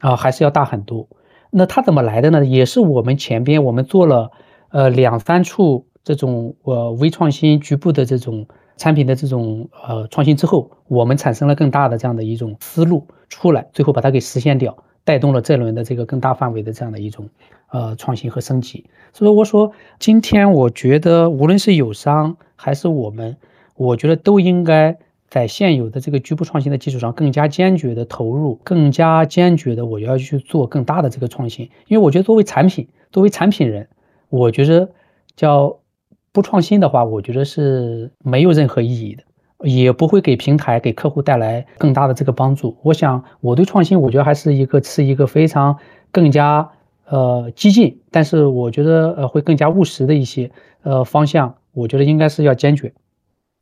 [0.00, 1.08] 啊还是要大很多。
[1.50, 2.44] 那它怎么来的呢？
[2.44, 4.30] 也是我们前边我们做了
[4.70, 8.46] 呃两三处这种呃微创新局部的这种
[8.76, 17.28] 产品的这种呃创新之后，我们产生了更大的这样的一种思路出来，最后把它给实现掉，带动了这轮的这个更大范围的这样的一种。
[17.72, 19.70] 呃，创新和升级，所以我说，
[20.00, 23.36] 今天我觉得，无论是友商还是我们，
[23.76, 24.98] 我觉得都应该
[25.30, 31.70] 在现有的这个局部创新的基础上，更加坚决的投入，更加坚决的我要去做更大的这个创新。
[31.86, 33.88] 因为我觉得，作为产品，作为产品人，
[34.28, 34.90] 我觉得
[35.36, 35.78] 叫
[36.32, 39.22] 不创新的话，我觉得是没有任何意义的，
[39.68, 42.76] 也不会给平台、给客户带来更大的这个帮助。
[42.82, 45.78] 我想，我对创新，我觉得还是一个是一个非常
[46.10, 46.70] 更加。
[47.12, 50.48] 呃，激进，但是我觉得呃会更加务实的一些
[50.84, 52.92] 呃方向，我觉得应该是要坚决。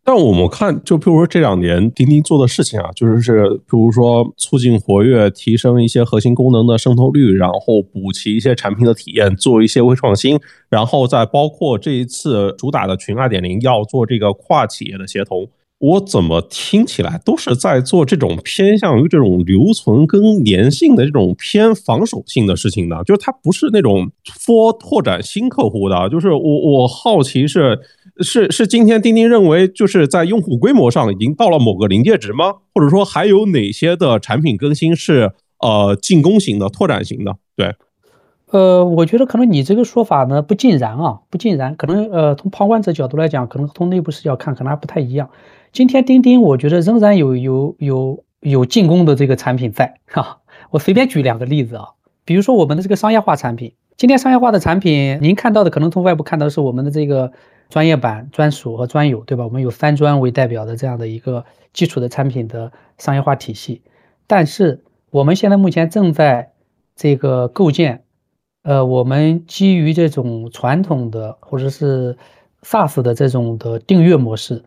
[0.08, 10.40] 但我们看，就譬如说这两年钉钉做的事情啊，就是是譬如说促进活跃，提升一些核心功能的渗透率，然后补齐一些产品的体验，做一些微创新，
[10.70, 15.46] 然后再包括这一次主打的群二点零要做这个跨企业的协同。
[15.80, 23.04] 我怎么听起来都是在做这种偏向于这种留存跟粘性的这种偏防守性的事情呢？
[23.04, 26.08] 就是它不是那种 for 拓展新客户的。
[26.08, 27.78] 就是我我好奇是
[28.20, 32.54] 是是今天钉钉认为就是在用户规模上已经到了某个临界值吗？
[32.74, 37.36] 或者说还有哪些的产品更新是呃进攻型的、拓展型的？
[37.56, 37.74] 对，
[38.50, 41.76] 呃，我觉得可能你这个说法呢不尽然啊，不尽然。
[41.76, 45.30] 可能呃从旁观者角度来讲，可能从内部视角看可能还不太一样。
[45.72, 50.38] 今天钉钉，我觉得仍然有有有有进攻的这个产品在哈。
[50.70, 51.88] 我随便举两个例子啊，
[52.24, 57.32] 比如说我们的这个商业化产品，今天商业化的产品，您看到的可能从外部看到的是我们的这个
[57.68, 59.44] 专业版、专属和专有，对吧？
[59.44, 63.82] 我们有三专为代表的这样的一个基础的产品的商业化体系。
[64.26, 66.52] 但是我们现在目前正在
[66.96, 68.04] 这个构建，
[68.62, 72.16] 呃，我们基于这种传统的或者是
[72.62, 74.64] SaaS 的这种的订阅模式。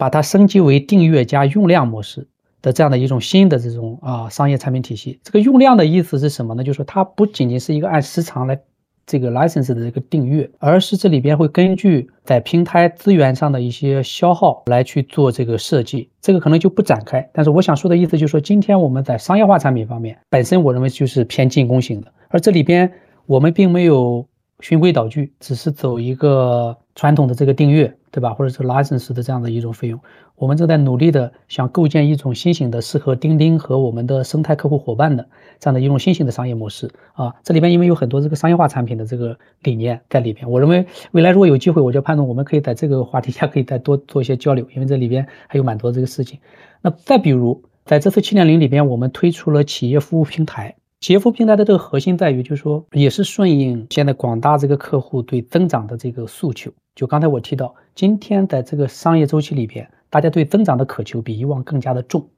[0.00, 2.28] 把它升级为订阅加用量模式
[2.62, 5.18] 的这样的一种新的这种啊商业产品体系。
[5.24, 6.62] 这个用量的意思是什么呢？
[6.62, 8.60] 就是说它不仅仅是一个按时长来
[9.08, 16.10] 这个 license 的这个订阅，而是这里边会根据在平台资源上的一些消耗来去做这个设计。
[16.20, 17.26] 这个可能就不展开。
[17.32, 22.92] 但是我想说的意思就是说，今天我们在商业化产品方面，本身我认为就是偏进攻型的，而这里边
[23.24, 24.26] 我们并没有
[24.60, 27.90] 循规蹈矩，只是走一个传统的这个订阅。
[28.10, 28.34] 对吧？
[28.34, 30.00] 或者是 license 的这样的一种费用，
[30.36, 35.28] 我们正在努力的想构建一种新型的适合钉钉和我们的生态客户伙伴的
[35.58, 37.34] 这样的一种新型的商业模式啊。
[37.42, 46.38] 这里边因为有很多这个商业化产品的这个理念在里边，我认为未来如果有机会，我就判断我们可以在这个话题下可以再多做一些交流，因为这里边还有蛮多这个事情。
[46.82, 50.74] 那再比如在这次七点零里边，我们推出了企业服务平台。
[51.00, 56.72] 企业服务平台的这个核心在于，就是说也是顺应现在广大这个客户对增长的这个诉求。
[56.98, 62.28] 就刚才我提到，今天在这个商业周期里边，大家对增长的渴求比以往更加的重。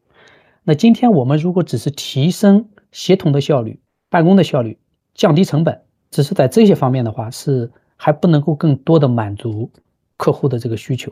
[0.65, 3.81] 那今天我们如果只是提升协同的效率、
[4.11, 4.79] 办公的效率、
[5.15, 5.81] 降低成本，
[6.11, 9.71] 只是在这些方面的话，是还不能够更多的满足
[10.19, 11.11] 客户的这个需求。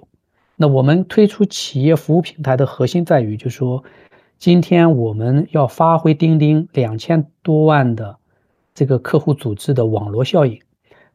[0.56, 3.82] 那我们推出企业服务平台的核心在于，就是说，
[4.36, 8.18] 今天我们要发挥钉钉两千多万的
[8.74, 10.60] 这个客户组织的网络效应。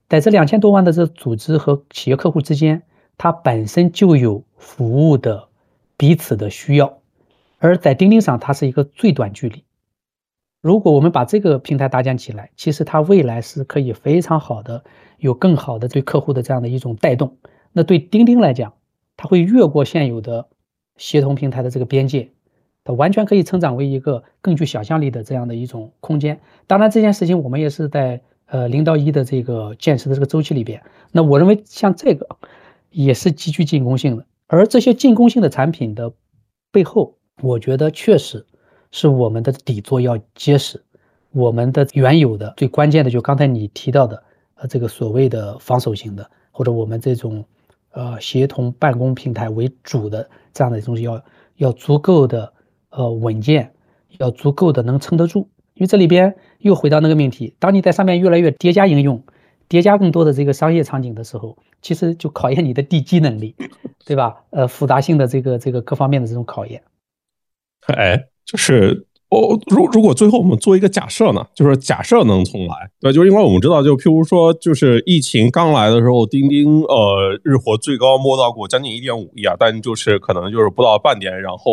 [0.09, 2.83] 在这两千多万的这组织和企业客户之间，
[3.17, 5.47] 它本身就有服务的
[5.97, 6.99] 彼此的需要，
[7.57, 9.63] 而在钉钉上，它是一个最短距离。
[10.61, 14.83] 如果我们把这个平台搭建起来，其实它未来是可以非常好的
[15.17, 17.37] 有更好的对客户的这样的一种带动。
[17.71, 18.73] 那对钉钉来讲，
[19.17, 20.47] 它会越过现有的
[20.97, 22.29] 协同平台的这个边界，
[22.83, 26.39] 它完全可以成长为一个更具想象力的这样的一种空间。
[26.67, 28.21] 当然，这件事情我们也是在。
[28.53, 32.37] 呃，零到一的这个建设的这个周期里边，那我认为像这个
[32.91, 34.27] 也是极具进攻性的。
[34.45, 36.13] 而这些进攻性的产品的
[36.71, 38.45] 背后，我觉得确实
[38.91, 40.83] 是我们的底座要结实，
[41.31, 44.21] 我们的原有的最关键的就刚才你提到的，
[44.53, 47.43] 呃，这个所谓的防守型的，或者我们这种，
[47.89, 51.19] 呃，协同办公平台为主的这样的东西要
[51.55, 52.53] 要足够的
[52.91, 53.73] 呃稳健，
[54.19, 55.49] 要足够的能撑得住。
[55.75, 59.23] 因为这里边又回到那个命题，当你在上面越来越叠加应用，
[59.67, 63.55] 叠加更多的这个商业场景的时候，其实就考验你的地基能力，
[64.05, 64.35] 对吧？
[64.51, 66.83] 呃，复杂性的这个这个各方面的这种考验。
[67.87, 81.71] 哎，就是我如如果最后我们做一个假设呢，就是假设能重来，对，就是因为我们知道，就譬如说，就是疫情刚来的时候，钉钉呃日活最高摸到过将近一点五亿啊，但就是可能就是不到半年，然后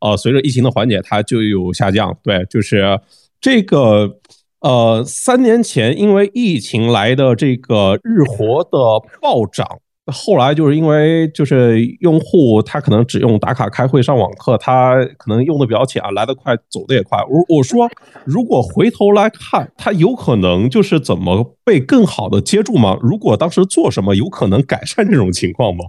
[0.00, 2.98] 呃随着疫情的缓解，它就有下降，对，就是
[3.44, 4.20] 这个
[4.60, 9.66] 呃三年前因为疫情来的这个日活的暴涨。
[10.06, 17.18] 后来就是因为就是用户他可能只用打卡开会上网课，他可能用的比较浅啊，来得快走的也快。
[17.28, 17.86] 我我说
[18.24, 22.96] 如果回头来看，他有可能就是怎么被更好的接住吗？
[23.02, 25.84] 如果当时做什么，有可能改善这种情况吗？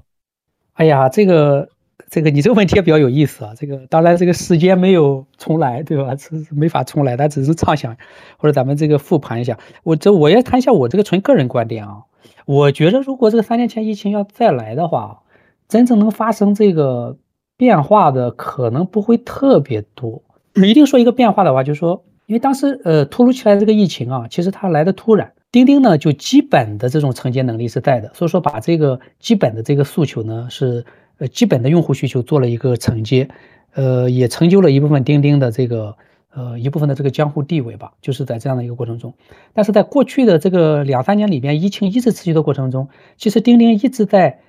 [0.73, 1.69] 哎呀，这个
[2.09, 3.53] 这个你这个问题也比较有意思啊。
[3.57, 6.15] 这个当然这个时间没有重来，对吧？
[6.15, 7.95] 是没法重来，但只是畅想
[8.37, 9.57] 或者咱们这个复盘一下。
[9.83, 12.03] 我这我也谈一下我这个纯个人观点啊。
[12.45, 15.21] 我觉得，如果这个三年前疫情要再来的话，
[15.67, 17.17] 真正能发生这个
[17.57, 20.21] 变化的可能不会特别多。
[20.53, 30.85] 一定说一个变化的话，就是说，因为当时呃突如其来这个疫情啊，其实它来的突然，钉钉呢就基本的这种承接能力是在的，所以说把这个基本的这个诉求呢是
[31.17, 33.29] 呃基本的用户需求做了一个承接，
[33.73, 35.95] 呃也成就了一部分钉钉的这个。
[36.37, 39.13] 呃，一部分的这个江湖地位吧，就是在这样的一个过程中。
[39.53, 44.41] 但是在过去的这个两三年里边，疫情一直持续的过程中，其实钉钉一直在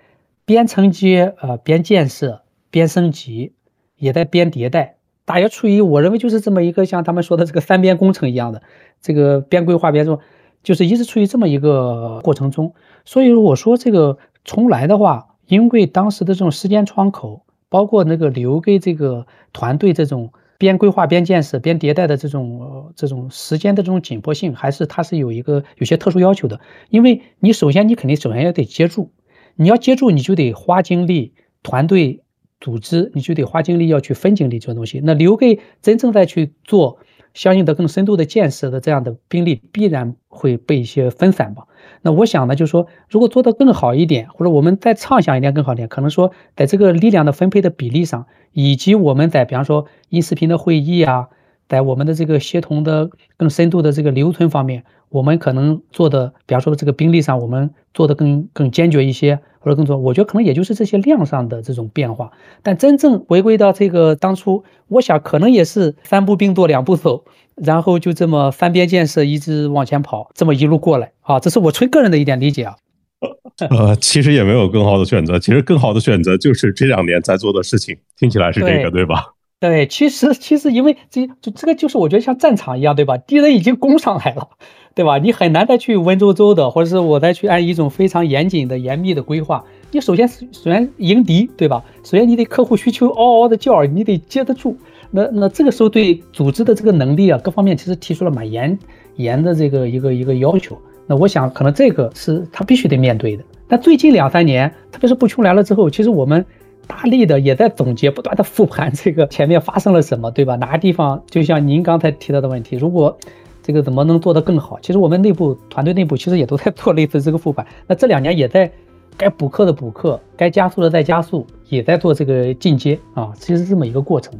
[0.44, 3.52] 边承接、呃边建设、边升级，
[3.94, 8.62] 也在边迭代，大约处于我认为就是这么一个像他们说的这个三边工程一样的
[9.00, 10.18] 这个边规划边做，
[10.64, 12.74] 就是一直处于这么一个过程中。
[13.04, 20.32] 所以我说这个重来的话，因为当时的这种时间窗口，包括那个留给这个团队这种。
[20.58, 26.58] 边规划边建设边迭代的这种这种时间的这种紧迫性，还是它是有一个有些特殊要求的。
[26.88, 29.12] 因为你首先你肯定首先要得接住，
[29.54, 32.22] 你要接住你就得花精力，团队
[32.58, 34.98] 组织你就得花精力要去分精力这个东西。
[35.04, 37.00] 那留给真正在去做
[37.36, 41.64] 相应的更深度的建设的这样的兵力，必然会被一些分散吧。
[42.00, 48.26] 那我想呢，就是说如果做得更好一点，或者我们再畅想一点更好一点，可能说在这个力量的分配的比例上。
[48.58, 51.28] 以及我们在比方说音视频的会议啊，
[51.68, 62.30] 在我们的这个协同的更深度的这个留存方面，我们可能做的，比方说这个兵力上，我们做的更更坚决一些，或者更多，我觉得可能也就是这些量上的这种变化。
[62.62, 67.24] 但真正回归到这个当初，我想可能也是三步并作两步走，
[67.54, 72.76] 然后就这么翻边建设一直往前跑，这么一路过来啊，这是我纯个人的一点理解啊。
[73.70, 79.32] 呃，其实也没有更好的选择，其实更好的选择就是这两年在做的事情，听起来是这个，对吧？
[79.58, 83.16] 对，其实其实因为这就这个就是我觉得像战场一样，对吧？
[83.16, 84.50] 敌人已经攻上来了，
[84.94, 85.16] 对吧？
[85.16, 89.64] 你很难再去文绉绉的，或者是我再去按一种非常严谨的、严密的规划。
[89.92, 91.82] 你首先首先迎敌，对吧？
[92.04, 94.76] 首先你得客户需求嗷嗷的叫，你得接得住。
[95.10, 98.78] 那那这个时候对组织的这个能力啊，各方面其实提出了蛮严
[99.14, 100.76] 严的这个一个一个要求。
[101.06, 103.44] 那我想，可能这个是他必须得面对的。
[103.68, 106.44] 但最近两三年，特别是不穷来了之后，其实我们
[106.86, 110.56] 大力的也在总结，不断的复盘这个前面发生了什么，对吧？
[110.56, 113.18] 哪个地方，就像您刚才提到的问题，如果
[113.62, 114.78] 这个怎么能做得更好？
[114.80, 117.66] 其实我们内部团队内部其实也都在做类似这个复盘。
[117.88, 118.70] 那这两年也在
[119.16, 124.32] 该补课的补课，该加速的在加速，也在做这个进阶啊，其实这么一个过程。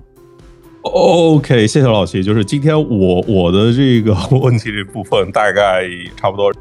[0.83, 2.23] OK，谢谢老齐。
[2.23, 5.83] 就是今天我我的这个问题这部分大概
[6.17, 6.53] 差不多。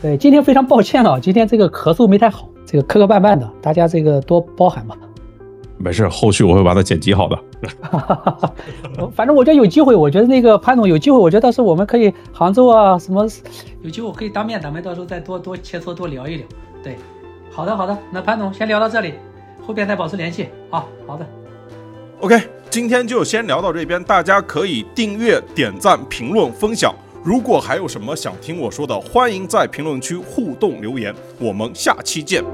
[0.00, 4.96] 对，今天非常抱歉啊，今天这个咳嗽没太好，这个磕磕绊绊的，大家这个多包涵吧。
[5.82, 7.36] 没事，后续我会把它剪辑好的。
[9.16, 13.26] 反正我觉得有机会，我觉得那个潘总有机会，我觉得到时候我们可以杭州啊什么，
[13.82, 16.46] 有机会可以当面，咱们到时候再多多切磋多聊一聊。
[16.84, 16.96] 对，
[17.50, 19.14] 好的好的，那潘总先聊到这里，
[19.66, 20.86] 后边再保持联系啊。
[21.04, 21.26] 好的。
[22.20, 22.40] OK，
[22.70, 26.94] 今天就先聊到这边，大家可以订阅、点赞、评论、分享。
[27.24, 31.12] 如果还有什么想听我说的，欢迎在评论区互动留言。
[31.40, 32.44] 我们下期见。